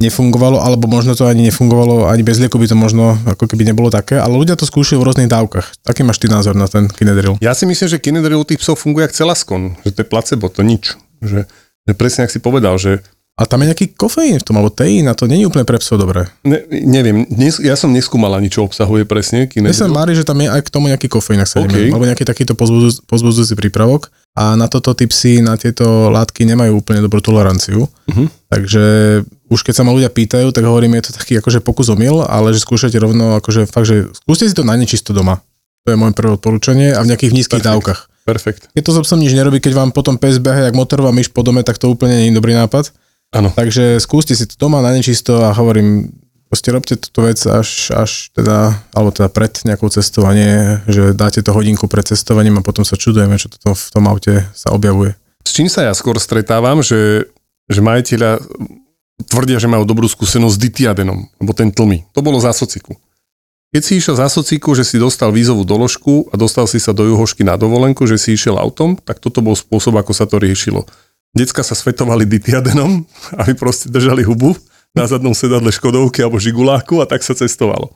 nefungovalo, 0.03 0.59
alebo 0.59 0.87
možno 0.91 1.15
to 1.15 1.27
ani 1.27 1.47
nefungovalo, 1.47 2.11
ani 2.11 2.23
bez 2.23 2.43
lieku 2.43 2.59
by 2.59 2.67
to 2.71 2.75
možno 2.75 3.19
ako 3.23 3.47
keby 3.47 3.67
nebolo 3.67 3.87
také, 3.87 4.19
ale 4.19 4.35
ľudia 4.35 4.59
to 4.59 4.67
skúšajú 4.67 4.99
v 4.99 5.07
rôznych 5.07 5.31
dávkach. 5.31 5.87
Aký 5.87 6.03
máš 6.07 6.23
ty 6.23 6.31
názor 6.31 6.59
na 6.59 6.71
ten 6.71 6.87
Kinedril? 6.87 7.39
Ja 7.43 7.51
si 7.55 7.63
myslím, 7.63 7.87
že 7.87 7.99
Kinedril 7.99 8.39
u 8.39 8.47
tých 8.47 8.63
psov 8.63 8.79
funguje 8.79 9.07
ako 9.07 9.15
celaskon, 9.15 9.61
že 9.83 9.95
to 9.95 9.99
je 10.03 10.07
placebo, 10.07 10.47
to 10.47 10.63
nič. 10.63 10.95
Že, 11.19 11.47
že 11.83 11.93
presne, 11.95 12.27
ak 12.27 12.31
si 12.31 12.39
povedal, 12.39 12.79
že 12.79 13.03
A 13.39 13.47
tam 13.47 13.63
je 13.63 13.71
nejaký 13.71 13.95
kofeín 13.95 14.35
v 14.35 14.43
tom, 14.43 14.59
alebo 14.59 14.67
teín, 14.67 15.07
a 15.07 15.15
to 15.15 15.23
nie 15.23 15.39
je 15.39 15.47
úplne 15.47 15.63
pre 15.63 15.79
psov 15.79 15.95
dobré. 15.95 16.27
ne, 16.43 16.59
neviem, 16.83 17.23
dnes, 17.23 17.55
ja 17.63 17.79
som 17.79 17.87
neskúmal 17.87 18.35
ani, 18.35 18.51
čo 18.51 18.67
obsahuje 18.67 19.07
presne 19.07 19.47
Mne 19.47 19.71
sa 19.71 19.87
Kinedril. 19.87 19.95
mári, 19.95 20.11
že 20.11 20.27
tam 20.27 20.43
je 20.43 20.51
aj 20.51 20.59
k 20.67 20.69
tomu 20.69 20.91
nejaký 20.91 21.07
kofeín, 21.07 21.39
ak 21.39 21.47
sa 21.47 21.63
OK. 21.63 21.71
okay. 21.71 21.87
alebo 21.87 22.03
nejaký 22.03 22.27
takýto 22.27 22.59
pozbudzujúci, 23.07 23.55
prípravok. 23.55 24.11
A 24.35 24.59
na 24.59 24.67
toto 24.67 24.91
tí 24.91 25.07
psi, 25.07 25.39
na 25.39 25.55
tieto 25.55 26.11
látky 26.11 26.43
nemajú 26.43 26.83
úplne 26.83 26.99
dobrú 26.99 27.23
toleranciu. 27.23 27.87
Mhm. 28.11 28.51
Takže 28.51 28.83
už 29.47 29.59
keď 29.63 29.73
sa 29.73 29.83
ma 29.87 29.95
ľudia 29.95 30.11
pýtajú, 30.11 30.51
tak 30.51 30.67
hovorím, 30.67 30.99
je 30.99 31.07
to 31.07 31.11
taký 31.15 31.39
akože 31.39 31.63
pokus 31.63 31.87
omyl, 31.87 32.27
ale 32.27 32.51
že 32.51 32.59
skúšate 32.59 32.99
rovno, 32.99 33.39
akože 33.39 33.71
fakt, 33.71 33.87
že 33.87 34.11
skúste 34.19 34.51
si 34.51 34.53
to 34.53 34.67
na 34.67 34.75
nečisto 34.75 35.15
doma. 35.15 35.39
To 35.87 35.95
je 35.95 35.97
moje 35.97 36.11
prvé 36.11 36.35
odporúčanie 36.35 36.91
a 36.91 36.99
v 36.99 37.15
nejakých 37.15 37.33
nízkych 37.33 37.63
Perfekt. 37.63 37.71
dávkach. 37.71 37.99
Perfekt. 38.27 38.61
Keď 38.75 38.83
to 38.83 38.91
so 39.01 39.15
nič 39.15 39.33
nerobí, 39.33 39.57
keď 39.63 39.73
vám 39.79 39.89
potom 39.89 40.19
pes 40.19 40.37
beha 40.37 40.69
jak 40.69 40.75
motorová 40.75 41.09
myš 41.09 41.31
po 41.33 41.41
dome, 41.41 41.63
tak 41.65 41.81
to 41.81 41.89
úplne 41.89 42.19
nie 42.19 42.27
je 42.29 42.37
dobrý 42.37 42.53
nápad. 42.53 42.93
Áno. 43.29 43.53
Takže 43.53 44.01
skúste 44.01 44.33
si 44.33 44.49
to 44.49 44.57
doma 44.57 44.81
na 44.81 44.89
nečisto 44.89 45.45
a 45.45 45.53
hovorím, 45.53 46.09
proste 46.49 46.73
robte 46.73 46.97
túto 46.97 47.29
vec 47.29 47.37
až, 47.45 47.93
až 47.93 48.33
teda, 48.33 48.73
alebo 48.97 49.13
teda 49.13 49.29
pred 49.29 49.53
nejakou 49.69 49.93
cestovanie, 49.93 50.81
že 50.89 51.13
dáte 51.13 51.45
to 51.45 51.53
hodinku 51.53 51.85
pred 51.85 52.09
cestovaním 52.09 52.57
a 52.57 52.65
potom 52.65 52.81
sa 52.81 52.97
čudujeme, 52.97 53.37
čo 53.37 53.53
toto 53.53 53.77
v 53.77 53.89
tom 53.93 54.09
aute 54.09 54.49
sa 54.57 54.73
objavuje. 54.73 55.13
S 55.45 55.53
čím 55.53 55.69
sa 55.69 55.85
ja 55.85 55.93
skôr 55.93 56.17
stretávam, 56.17 56.81
že, 56.81 57.29
že 57.69 57.85
majiteľia 57.85 58.41
tvrdia, 59.29 59.61
že 59.61 59.69
majú 59.69 59.85
dobrú 59.85 60.09
skúsenosť 60.09 60.55
s 60.57 60.61
ditiadenom, 60.61 61.29
alebo 61.37 61.51
ten 61.53 61.69
tlmy. 61.69 62.09
To 62.17 62.25
bolo 62.25 62.41
za 62.41 62.49
sociku. 62.55 62.97
Keď 63.69 63.81
si 63.85 64.01
išiel 64.01 64.17
za 64.17 64.25
sociku, 64.33 64.73
že 64.73 64.81
si 64.81 64.97
dostal 64.97 65.29
vízovú 65.29 65.61
doložku 65.61 66.33
a 66.33 66.39
dostal 66.41 66.65
si 66.65 66.81
sa 66.81 66.89
do 66.89 67.05
Juhošky 67.05 67.45
na 67.45 67.53
dovolenku, 67.53 68.09
že 68.09 68.17
si 68.17 68.33
išiel 68.33 68.57
autom, 68.57 68.97
tak 68.97 69.21
toto 69.21 69.45
bol 69.45 69.53
spôsob, 69.53 69.93
ako 70.01 70.09
sa 70.17 70.25
to 70.25 70.41
riešilo. 70.41 70.89
Decka 71.33 71.61
sa 71.61 71.77
svetovali 71.77 72.25
ditiadenom, 72.25 73.05
aby 73.41 73.53
proste 73.53 73.89
držali 73.89 74.25
hubu 74.25 74.57
na 74.97 75.05
zadnom 75.05 75.37
sedadle 75.37 75.69
Škodovky 75.69 76.25
alebo 76.25 76.41
Žiguláku 76.41 77.01
a 77.01 77.05
tak 77.05 77.21
sa 77.21 77.37
cestovalo. 77.37 77.93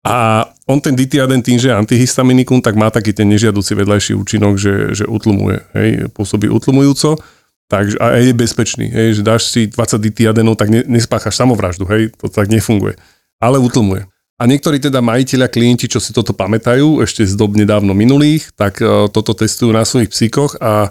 A 0.00 0.48
on 0.64 0.80
ten 0.80 0.96
ditiaden 0.96 1.44
tým, 1.44 1.60
že 1.60 1.68
je 1.68 1.76
antihistaminikum, 1.76 2.64
tak 2.64 2.72
má 2.72 2.88
taký 2.88 3.12
ten 3.12 3.28
nežiaduci 3.28 3.76
vedľajší 3.76 4.16
účinok, 4.16 4.56
že, 4.56 4.96
že 4.96 5.04
utlmuje, 5.04 5.60
hej, 5.76 6.08
pôsobí 6.16 6.48
utlmujúco 6.48 7.20
takže, 7.68 8.00
a 8.00 8.16
je 8.16 8.32
bezpečný, 8.32 8.88
hej, 8.88 9.20
že 9.20 9.22
dáš 9.22 9.52
si 9.52 9.68
20 9.68 10.00
ditiadenov, 10.00 10.56
tak 10.56 10.72
ne, 10.72 10.82
nespáchaš 10.88 11.36
samovraždu, 11.36 11.84
hej, 11.92 12.16
to 12.16 12.32
tak 12.32 12.48
nefunguje. 12.48 12.96
Ale 13.38 13.60
utlmuje. 13.60 14.08
A 14.40 14.48
niektorí 14.48 14.80
teda 14.80 15.04
majiteľia, 15.04 15.52
klienti, 15.52 15.84
čo 15.84 16.00
si 16.00 16.16
toto 16.16 16.32
pamätajú, 16.32 17.04
ešte 17.04 17.28
z 17.28 17.36
dob 17.36 17.52
nedávno 17.52 17.92
minulých, 17.92 18.48
tak 18.56 18.80
uh, 18.80 19.12
toto 19.12 19.36
testujú 19.36 19.68
na 19.68 19.84
svojich 19.84 20.08
psíkoch 20.08 20.56
a 20.64 20.88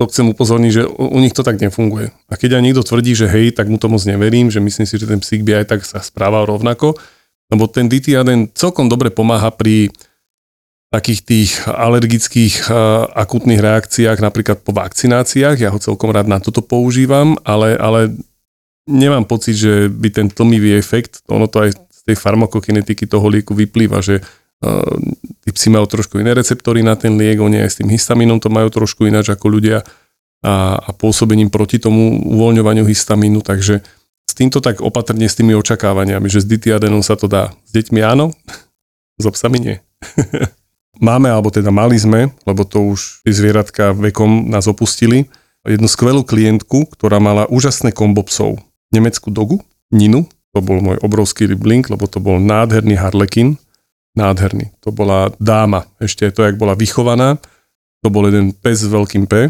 to 0.00 0.08
chcem 0.08 0.32
upozorniť, 0.32 0.72
že 0.72 0.82
u, 0.88 1.18
nich 1.20 1.36
to 1.36 1.44
tak 1.44 1.60
nefunguje. 1.60 2.10
A 2.32 2.34
keď 2.34 2.58
aj 2.58 2.62
niekto 2.64 2.82
tvrdí, 2.82 3.12
že 3.12 3.28
hej, 3.28 3.52
tak 3.52 3.68
mu 3.68 3.76
to 3.76 3.92
moc 3.92 4.02
neverím, 4.08 4.48
že 4.48 4.58
myslím 4.58 4.88
si, 4.88 4.96
že 4.96 5.06
ten 5.06 5.20
psík 5.20 5.44
by 5.44 5.62
aj 5.62 5.66
tak 5.68 5.80
sa 5.84 6.00
správal 6.00 6.48
rovnako, 6.48 6.96
lebo 7.52 7.68
ten 7.68 7.86
ditiaden 7.86 8.48
celkom 8.56 8.88
dobre 8.88 9.12
pomáha 9.12 9.52
pri 9.52 9.92
takých 10.92 11.20
tých 11.24 11.50
alergických 11.64 12.68
uh, 12.68 13.08
akutných 13.16 13.64
reakciách, 13.64 14.20
napríklad 14.20 14.60
po 14.60 14.76
vakcináciách. 14.76 15.56
Ja 15.56 15.72
ho 15.72 15.80
celkom 15.80 16.12
rád 16.12 16.28
na 16.28 16.36
toto 16.36 16.60
používam, 16.60 17.36
ale, 17.48 17.80
ale 17.80 18.12
nemám 18.84 19.24
pocit, 19.24 19.56
že 19.56 19.88
by 19.88 20.08
ten 20.12 20.28
tlmivý 20.28 20.76
efekt, 20.76 21.24
ono 21.32 21.48
to 21.48 21.64
aj 21.64 21.72
z 21.72 22.00
tej 22.12 22.16
farmakokinetiky 22.18 23.08
toho 23.08 23.24
lieku 23.30 23.56
vyplýva, 23.56 24.04
že 24.04 24.20
tí 25.42 25.48
psi 25.50 25.68
majú 25.74 25.86
trošku 25.90 26.22
iné 26.22 26.32
receptory 26.32 26.86
na 26.86 26.94
ten 26.94 27.18
liek, 27.18 27.42
oni 27.42 27.66
aj 27.66 27.70
s 27.74 27.78
tým 27.82 27.90
histamínom 27.90 28.38
to 28.38 28.46
majú 28.46 28.70
trošku 28.70 29.04
ináč 29.10 29.34
ako 29.34 29.58
ľudia 29.58 29.82
a, 30.42 30.78
a 30.78 30.90
pôsobením 30.94 31.50
proti 31.50 31.82
tomu 31.82 32.18
uvoľňovaniu 32.22 32.86
histamínu, 32.86 33.42
takže 33.42 33.82
s 34.22 34.32
týmto 34.32 34.62
tak 34.62 34.78
opatrne 34.80 35.26
s 35.26 35.34
tými 35.34 35.52
očakávaniami, 35.58 36.30
že 36.30 36.42
s 36.42 36.46
ditiadenom 36.46 37.02
sa 37.02 37.18
to 37.18 37.26
dá. 37.26 37.52
S 37.66 37.70
deťmi 37.74 38.00
áno, 38.02 38.30
s 39.22 39.24
obsami 39.26 39.58
nie. 39.58 39.76
Máme, 41.02 41.32
alebo 41.32 41.50
teda 41.50 41.74
mali 41.74 41.98
sme, 41.98 42.30
lebo 42.46 42.62
to 42.62 42.94
už 42.94 43.26
tí 43.26 43.32
zvieratka 43.34 43.90
vekom 43.96 44.46
nás 44.52 44.70
opustili, 44.70 45.26
jednu 45.66 45.86
skvelú 45.86 46.22
klientku, 46.26 46.90
ktorá 46.94 47.22
mala 47.22 47.46
úžasné 47.50 47.94
kombo 47.94 48.22
psov. 48.26 48.58
Nemeckú 48.94 49.30
dogu, 49.30 49.62
Ninu, 49.94 50.26
to 50.52 50.58
bol 50.60 50.84
môj 50.84 51.00
obrovský 51.00 51.48
rybling, 51.48 51.86
lebo 51.88 52.04
to 52.10 52.20
bol 52.20 52.36
nádherný 52.36 52.98
harlekin, 52.98 53.56
nádherný. 54.16 54.72
To 54.84 54.92
bola 54.92 55.32
dáma, 55.40 55.88
ešte 56.00 56.28
to, 56.32 56.44
jak 56.44 56.60
bola 56.60 56.76
vychovaná, 56.76 57.40
to 58.02 58.08
bol 58.10 58.26
jeden 58.26 58.52
pes 58.52 58.82
s 58.82 58.90
veľkým 58.90 59.24
P. 59.30 59.48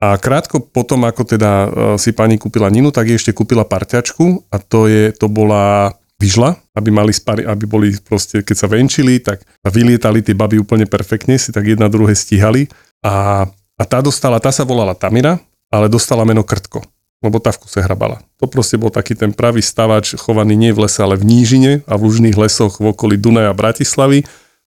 A 0.00 0.16
krátko 0.16 0.64
potom, 0.64 1.04
ako 1.04 1.22
teda 1.28 1.50
e, 1.50 1.68
si 2.00 2.16
pani 2.16 2.40
kúpila 2.40 2.72
Ninu, 2.72 2.88
tak 2.88 3.12
jej 3.12 3.20
ešte 3.20 3.36
kúpila 3.36 3.68
parťačku 3.68 4.48
a 4.48 4.56
to, 4.56 4.88
je, 4.88 5.12
to 5.12 5.28
bola 5.28 5.92
vyžla, 6.16 6.56
aby 6.72 6.88
mali 6.88 7.12
spari, 7.12 7.44
aby 7.44 7.64
boli 7.68 7.88
proste, 8.00 8.40
keď 8.40 8.56
sa 8.56 8.68
venčili, 8.68 9.20
tak 9.20 9.44
vylietali 9.64 10.24
tie 10.24 10.36
baby 10.36 10.60
úplne 10.60 10.88
perfektne, 10.88 11.36
si 11.36 11.52
tak 11.52 11.68
jedna 11.68 11.88
druhé 11.92 12.16
stíhali 12.16 12.68
a, 13.04 13.44
a 13.76 13.82
tá 13.84 14.04
dostala, 14.04 14.40
tá 14.40 14.52
sa 14.52 14.64
volala 14.64 14.96
Tamira, 14.96 15.40
ale 15.72 15.88
dostala 15.88 16.24
meno 16.28 16.44
Krtko, 16.44 16.84
lebo 17.20 17.36
tá 17.36 17.52
v 17.52 17.60
kuse 17.64 17.84
hrabala. 17.84 18.24
To 18.40 18.48
proste 18.48 18.80
bol 18.80 18.88
taký 18.88 19.12
ten 19.12 19.36
pravý 19.36 19.60
stavač, 19.60 20.16
chovaný 20.16 20.56
nie 20.56 20.72
v 20.72 20.88
lese, 20.88 21.04
ale 21.04 21.20
v 21.20 21.28
nížine 21.28 21.72
a 21.84 21.94
v 22.00 22.08
lužných 22.08 22.36
lesoch 22.36 22.80
v 22.80 22.96
okolí 22.96 23.20
Dunaja 23.20 23.52
a 23.52 23.56
Bratislavy, 23.56 24.24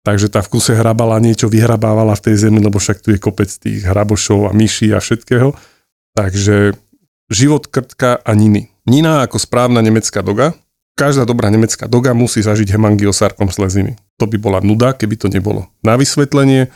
takže 0.05 0.29
tá 0.29 0.45
v 0.45 0.53
kuse 0.53 0.77
hrabala, 0.77 1.17
niečo 1.17 1.49
vyhrabávala 1.49 2.13
v 2.13 2.23
tej 2.29 2.49
zemi, 2.49 2.61
lebo 2.61 2.77
však 2.77 3.01
tu 3.01 3.09
je 3.09 3.19
kopec 3.19 3.49
tých 3.49 3.81
hrabošov 3.81 4.49
a 4.49 4.51
myší 4.53 4.93
a 4.93 5.01
všetkého. 5.01 5.57
Takže 6.13 6.77
život 7.33 7.65
Krtka 7.65 8.21
a 8.21 8.31
Niny. 8.37 8.69
Nina 8.85 9.25
ako 9.25 9.41
správna 9.41 9.81
nemecká 9.81 10.21
doga, 10.21 10.53
každá 10.93 11.25
dobrá 11.25 11.49
nemecká 11.49 11.89
doga 11.89 12.13
musí 12.13 12.45
zažiť 12.45 12.77
hemangiosarkom 12.77 13.49
sleziny. 13.49 13.97
To 14.21 14.29
by 14.29 14.37
bola 14.37 14.59
nuda, 14.61 14.93
keby 14.93 15.17
to 15.17 15.27
nebolo. 15.27 15.67
Na 15.81 15.97
vysvetlenie, 15.97 16.69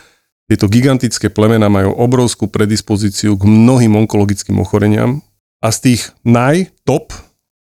tieto 0.50 0.66
gigantické 0.66 1.30
plemena 1.30 1.70
majú 1.70 1.94
obrovskú 1.94 2.50
predispozíciu 2.50 3.38
k 3.38 3.46
mnohým 3.46 3.94
onkologickým 3.94 4.58
ochoreniam 4.58 5.22
a 5.60 5.68
z 5.68 5.78
tých 5.80 6.02
naj-top 6.24 7.12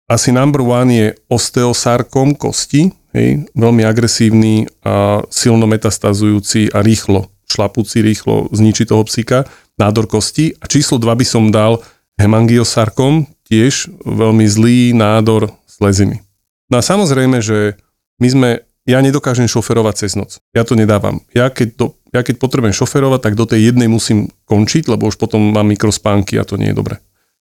asi 0.05 0.33
number 0.33 0.61
one 0.61 0.91
je 0.93 1.09
osteosarkom 1.33 2.37
kosti, 2.37 2.93
hej, 3.17 3.49
veľmi 3.57 3.85
agresívny 3.89 4.69
a 4.85 5.25
silno 5.33 5.65
metastazujúci 5.65 6.73
a 6.77 6.85
rýchlo, 6.85 7.33
šlapúci 7.49 8.05
rýchlo 8.05 8.53
zničí 8.53 8.85
toho 8.85 9.05
psíka, 9.09 9.49
nádor 9.81 10.05
kosti. 10.05 10.53
A 10.61 10.69
číslo 10.69 11.01
2 11.01 11.09
by 11.09 11.27
som 11.27 11.49
dal 11.49 11.81
hemangiosarkom, 12.21 13.25
tiež 13.49 13.89
veľmi 14.05 14.45
zlý 14.45 14.93
nádor 14.93 15.53
sleziny. 15.65 16.21
No 16.69 16.81
a 16.81 16.83
samozrejme, 16.85 17.41
že 17.41 17.81
my 18.21 18.29
sme, 18.29 18.51
ja 18.85 19.01
nedokážem 19.01 19.49
šoferovať 19.49 19.95
cez 20.05 20.13
noc. 20.17 20.41
Ja 20.53 20.65
to 20.69 20.77
nedávam. 20.77 21.25
Ja 21.33 21.49
keď, 21.49 21.69
do, 21.77 21.87
ja 22.13 22.21
keď 22.21 22.41
potrebujem 22.41 22.77
šoferovať, 22.77 23.21
tak 23.25 23.35
do 23.41 23.49
tej 23.49 23.73
jednej 23.73 23.89
musím 23.89 24.29
končiť, 24.49 24.89
lebo 24.89 25.09
už 25.09 25.17
potom 25.17 25.53
mám 25.53 25.69
mikrospánky 25.69 26.37
a 26.37 26.45
to 26.45 26.61
nie 26.61 26.73
je 26.73 26.77
dobre. 26.77 27.01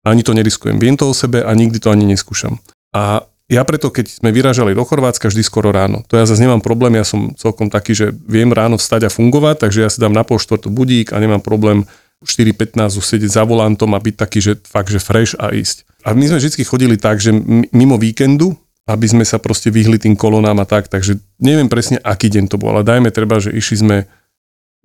Ani 0.05 0.21
to 0.21 0.37
neriskujem. 0.37 0.77
Viem 0.77 0.95
to 0.95 1.09
o 1.09 1.17
sebe 1.17 1.41
a 1.41 1.49
nikdy 1.57 1.81
to 1.81 1.89
ani 1.89 2.05
neskúšam. 2.05 2.61
A 2.93 3.25
ja 3.45 3.61
preto, 3.61 3.93
keď 3.93 4.21
sme 4.21 4.33
vyrážali 4.33 4.73
do 4.73 4.81
Chorvátska, 4.81 5.29
vždy 5.29 5.41
skoro 5.45 5.69
ráno. 5.69 6.01
To 6.09 6.17
ja 6.17 6.25
zase 6.25 6.41
nemám 6.41 6.65
problém, 6.65 6.97
ja 6.97 7.05
som 7.05 7.33
celkom 7.37 7.69
taký, 7.69 7.93
že 7.93 8.09
viem 8.25 8.49
ráno 8.49 8.81
vstať 8.81 9.05
a 9.05 9.13
fungovať, 9.13 9.65
takže 9.65 9.79
ja 9.85 9.89
si 9.89 10.01
dám 10.01 10.13
na 10.13 10.25
pol 10.25 10.41
štvrtú 10.41 10.73
budík 10.73 11.13
a 11.13 11.21
nemám 11.21 11.41
problém 11.45 11.85
4.15 12.25 12.97
už 12.97 13.05
sedieť 13.05 13.31
za 13.37 13.43
volantom 13.45 13.93
a 13.93 14.01
byť 14.01 14.15
taký, 14.17 14.39
že 14.41 14.53
fakt, 14.65 14.89
že 14.89 14.97
fresh 14.97 15.37
a 15.37 15.53
ísť. 15.53 15.85
A 16.01 16.17
my 16.17 16.25
sme 16.25 16.41
vždy 16.41 16.65
chodili 16.65 16.97
tak, 16.97 17.21
že 17.21 17.29
mimo 17.69 18.01
víkendu, 18.01 18.57
aby 18.89 19.05
sme 19.09 19.25
sa 19.25 19.37
proste 19.37 19.69
vyhli 19.69 20.01
tým 20.01 20.17
kolonám 20.17 20.61
a 20.61 20.65
tak, 20.65 20.89
takže 20.89 21.21
neviem 21.37 21.69
presne, 21.69 22.01
aký 22.01 22.33
deň 22.33 22.49
to 22.49 22.57
bol, 22.57 22.73
ale 22.73 22.85
dajme 22.85 23.13
treba, 23.13 23.37
že 23.37 23.53
išli 23.53 23.77
sme 23.81 23.97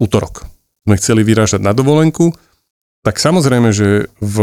útorok. 0.00 0.48
Sme 0.84 1.00
chceli 1.00 1.24
vyrážať 1.24 1.64
na 1.64 1.72
dovolenku, 1.76 2.32
tak 3.04 3.16
samozrejme, 3.20 3.72
že 3.72 4.08
v 4.20 4.36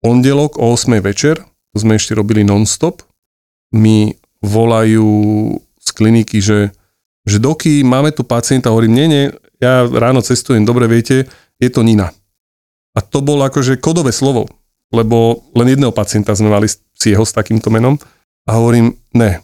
pondelok 0.00 0.56
o 0.56 0.72
8 0.74 1.00
večer, 1.00 1.40
to 1.72 1.76
sme 1.78 1.96
ešte 1.96 2.16
robili 2.16 2.42
non-stop, 2.42 3.04
mi 3.76 4.16
volajú 4.42 5.08
z 5.78 5.88
kliniky, 5.92 6.40
že, 6.42 6.72
že 7.28 7.38
doky, 7.38 7.84
máme 7.84 8.10
tu 8.10 8.24
pacienta, 8.24 8.72
hovorím, 8.72 8.96
nie, 8.96 9.06
nie, 9.06 9.24
ja 9.60 9.84
ráno 9.86 10.24
cestujem, 10.24 10.64
dobre 10.64 10.88
viete, 10.88 11.28
je 11.60 11.68
to 11.68 11.84
Nina. 11.84 12.10
A 12.96 12.98
to 13.04 13.22
bolo 13.22 13.46
akože 13.46 13.78
kodové 13.78 14.10
slovo, 14.10 14.50
lebo 14.90 15.46
len 15.54 15.70
jedného 15.70 15.94
pacienta 15.94 16.34
sme 16.34 16.50
mali 16.50 16.66
s 16.66 16.80
jeho 16.98 17.22
s 17.22 17.30
takýmto 17.30 17.70
menom 17.70 18.00
a 18.48 18.58
hovorím, 18.58 18.98
ne. 19.14 19.38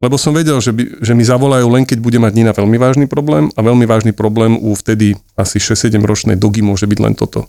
Lebo 0.00 0.16
som 0.16 0.32
vedel, 0.32 0.56
že, 0.64 0.72
by, 0.72 1.04
že 1.04 1.12
mi 1.12 1.24
zavolajú 1.24 1.68
len 1.68 1.84
keď 1.84 2.00
bude 2.00 2.16
mať 2.16 2.32
Nina 2.32 2.52
veľmi 2.56 2.76
vážny 2.80 3.04
problém 3.04 3.52
a 3.52 3.60
veľmi 3.60 3.84
vážny 3.84 4.12
problém 4.16 4.56
u 4.56 4.72
vtedy 4.72 5.16
asi 5.36 5.60
6-7 5.60 6.00
ročnej 6.00 6.36
dogy 6.40 6.64
môže 6.64 6.88
byť 6.88 6.98
len 7.00 7.14
toto. 7.16 7.48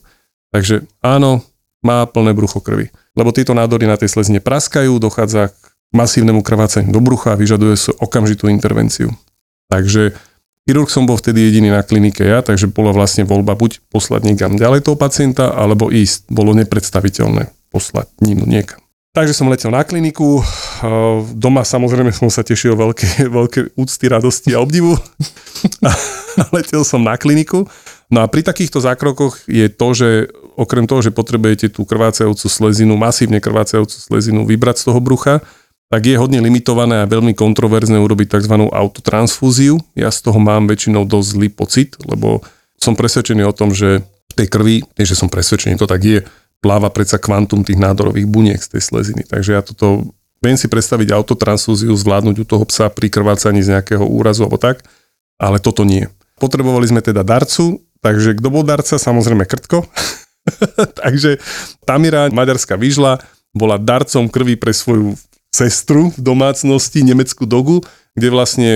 Takže 0.51 0.83
áno, 0.99 1.43
má 1.81 2.05
plné 2.05 2.31
brucho 2.33 2.61
krvi. 2.61 2.93
Lebo 3.17 3.33
tieto 3.33 3.51
nádory 3.57 3.89
na 3.89 3.97
tej 3.97 4.13
slezine 4.13 4.39
praskajú, 4.39 5.01
dochádza 5.01 5.51
k 5.51 5.55
masívnemu 5.91 6.41
krvácaniu 6.45 6.93
do 6.93 7.01
brucha 7.03 7.35
a 7.35 7.39
vyžaduje 7.39 7.75
sa 7.75 7.91
okamžitú 7.99 8.47
intervenciu. 8.47 9.11
Takže 9.67 10.15
chirurg 10.63 10.87
som 10.87 11.09
bol 11.09 11.19
vtedy 11.19 11.51
jediný 11.51 11.73
na 11.73 11.83
klinike 11.83 12.23
ja, 12.23 12.39
takže 12.45 12.71
bola 12.71 12.95
vlastne 12.95 13.27
voľba 13.27 13.57
buď 13.57 13.83
poslať 13.91 14.23
niekam 14.23 14.55
ďalej 14.55 14.87
toho 14.87 14.95
pacienta, 14.95 15.51
alebo 15.51 15.91
ísť. 15.91 16.31
Bolo 16.31 16.55
nepredstaviteľné 16.55 17.51
poslať 17.73 18.07
ním 18.23 18.45
niekam. 18.47 18.79
Takže 19.11 19.35
som 19.35 19.51
letel 19.51 19.75
na 19.75 19.83
kliniku, 19.83 20.39
doma 21.35 21.67
samozrejme 21.67 22.15
som 22.15 22.31
sa 22.31 22.47
tešil 22.47 22.79
veľké, 22.79 23.27
veľké 23.39 23.59
úcty, 23.75 24.05
radosti 24.07 24.55
a 24.55 24.63
obdivu. 24.63 24.95
A 26.39 26.47
letel 26.55 26.87
som 26.87 27.03
na 27.03 27.19
kliniku. 27.19 27.67
No 28.07 28.23
a 28.23 28.31
pri 28.31 28.39
takýchto 28.39 28.79
zákrokoch 28.79 29.51
je 29.51 29.67
to, 29.67 29.87
že 29.91 30.09
okrem 30.55 30.87
toho, 30.87 30.99
že 31.03 31.15
potrebujete 31.15 31.71
tú 31.71 31.87
krvácajúcu 31.87 32.47
slezinu, 32.47 32.99
masívne 32.99 33.39
krvácajúcu 33.39 33.97
slezinu 33.97 34.43
vybrať 34.43 34.83
z 34.83 34.85
toho 34.91 34.99
brucha, 34.99 35.39
tak 35.91 36.07
je 36.07 36.15
hodne 36.15 36.39
limitované 36.39 37.03
a 37.03 37.09
veľmi 37.09 37.35
kontroverzné 37.35 37.99
urobiť 37.99 38.39
tzv. 38.39 38.55
autotransfúziu. 38.71 39.75
Ja 39.91 40.07
z 40.07 40.23
toho 40.23 40.39
mám 40.39 40.71
väčšinou 40.71 41.03
dosť 41.03 41.27
zlý 41.35 41.47
pocit, 41.51 41.99
lebo 42.07 42.39
som 42.79 42.95
presvedčený 42.95 43.43
o 43.43 43.51
tom, 43.51 43.75
že 43.75 43.99
v 44.31 44.33
tej 44.33 44.47
krvi, 44.47 44.75
nie 44.95 45.03
že 45.03 45.19
som 45.19 45.27
presvedčený, 45.27 45.75
to 45.75 45.91
tak 45.91 45.99
je, 45.99 46.23
pláva 46.63 46.87
predsa 46.87 47.19
kvantum 47.19 47.67
tých 47.67 47.75
nádorových 47.75 48.29
buniek 48.29 48.61
z 48.63 48.77
tej 48.77 48.81
sleziny. 48.87 49.27
Takže 49.27 49.51
ja 49.51 49.61
toto 49.65 50.15
viem 50.39 50.55
si 50.55 50.71
predstaviť 50.71 51.11
autotransfúziu, 51.11 51.91
zvládnuť 51.91 52.35
u 52.39 52.45
toho 52.47 52.63
psa 52.63 52.87
pri 52.87 53.11
krvácaní 53.11 53.59
z 53.59 53.75
nejakého 53.75 54.07
úrazu 54.07 54.47
alebo 54.47 54.55
tak, 54.55 54.87
ale 55.35 55.59
toto 55.59 55.83
nie. 55.83 56.07
Potrebovali 56.39 56.87
sme 56.87 57.03
teda 57.03 57.21
darcu, 57.21 57.83
takže 57.99 58.39
kto 58.39 58.47
bol 58.47 58.63
darca? 58.63 58.95
Samozrejme 58.95 59.43
Krtko. 59.43 59.83
takže 61.01 61.39
Tamira, 61.83 62.29
maďarská 62.31 62.75
výžla, 62.75 63.19
bola 63.51 63.75
darcom 63.75 64.31
krvi 64.31 64.55
pre 64.55 64.71
svoju 64.71 65.15
sestru 65.51 66.15
v 66.15 66.19
domácnosti, 66.23 67.03
nemeckú 67.03 67.43
dogu, 67.43 67.83
kde 68.15 68.27
vlastne 68.31 68.69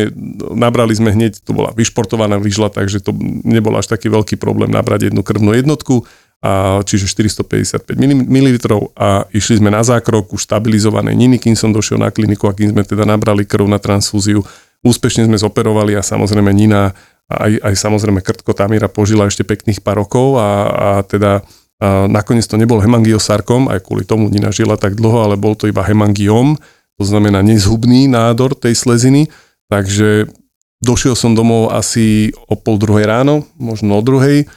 nabrali 0.51 0.91
sme 0.95 1.11
hneď, 1.11 1.39
to 1.43 1.55
bola 1.55 1.71
vyšportovaná 1.71 2.35
výžla, 2.39 2.67
takže 2.71 2.99
to 3.03 3.15
nebol 3.43 3.75
až 3.75 3.88
taký 3.88 4.11
veľký 4.11 4.35
problém 4.35 4.71
nabrať 4.71 5.11
jednu 5.11 5.23
krvnú 5.23 5.55
jednotku 5.55 6.03
a, 6.43 6.83
čiže 6.83 7.07
455 7.07 7.95
ml 8.27 8.49
a 8.95 9.23
išli 9.31 9.63
sme 9.63 9.71
na 9.71 9.83
zákrok 9.83 10.35
už 10.35 10.43
stabilizované 10.43 11.15
niny, 11.15 11.39
kým 11.39 11.55
som 11.55 11.71
došiel 11.71 11.99
na 11.99 12.11
kliniku 12.11 12.51
a 12.51 12.55
kým 12.55 12.75
sme 12.75 12.83
teda 12.83 13.07
nabrali 13.07 13.47
krv 13.47 13.67
na 13.67 13.79
transfúziu. 13.79 14.43
Úspešne 14.83 15.25
sme 15.25 15.39
zoperovali 15.39 15.95
a 15.95 16.03
samozrejme 16.03 16.51
Nina 16.51 16.91
aj, 17.25 17.57
aj 17.57 17.73
samozrejme 17.73 18.21
Krtko 18.21 18.53
Tamira 18.53 18.85
požila 18.85 19.25
ešte 19.25 19.41
pekných 19.41 19.81
pár 19.81 20.05
rokov 20.05 20.38
a, 20.38 20.49
a 20.69 20.89
teda 21.01 21.41
nakoniec 21.83 22.47
to 22.47 22.55
nebol 22.55 22.79
hemangiosarkom, 22.79 23.67
aj 23.67 23.83
kvôli 23.83 24.07
tomu 24.07 24.31
Nina 24.31 24.51
tak 24.79 24.95
dlho, 24.95 25.27
ale 25.27 25.35
bol 25.35 25.59
to 25.59 25.67
iba 25.67 25.83
hemangiom, 25.83 26.55
to 26.95 27.03
znamená 27.03 27.43
nezhubný 27.43 28.07
nádor 28.07 28.55
tej 28.55 28.79
sleziny, 28.79 29.27
takže 29.67 30.31
došiel 30.79 31.19
som 31.19 31.35
domov 31.35 31.75
asi 31.75 32.31
o 32.47 32.55
pol 32.55 32.79
druhej 32.79 33.03
ráno, 33.03 33.43
možno 33.59 33.99
o 33.99 34.01
druhej, 34.03 34.47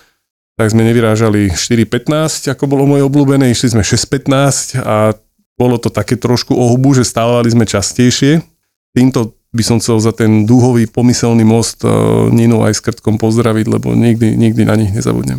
tak 0.58 0.74
sme 0.74 0.86
nevyrážali 0.86 1.54
4.15, 1.54 2.50
ako 2.50 2.66
bolo 2.66 2.86
moje 2.86 3.06
obľúbené, 3.06 3.50
išli 3.50 3.78
sme 3.78 3.82
6.15 3.86 4.82
a 4.82 5.14
bolo 5.58 5.78
to 5.78 5.90
také 5.90 6.14
trošku 6.14 6.54
o 6.54 6.64
hubu, 6.70 6.94
že 6.94 7.02
stávali 7.02 7.50
sme 7.50 7.66
častejšie. 7.66 8.42
Týmto 8.94 9.34
by 9.50 9.62
som 9.66 9.76
chcel 9.82 9.98
za 9.98 10.14
ten 10.14 10.46
dúhový 10.46 10.86
pomyselný 10.86 11.42
most 11.42 11.82
uh, 11.82 12.30
Ninu 12.30 12.62
aj 12.62 12.78
s 12.78 12.80
Krtkom 12.82 13.18
pozdraviť, 13.18 13.66
lebo 13.66 13.94
nikdy, 13.94 14.38
nikdy 14.38 14.62
na 14.66 14.74
nich 14.78 14.94
nezabudnem. 14.94 15.38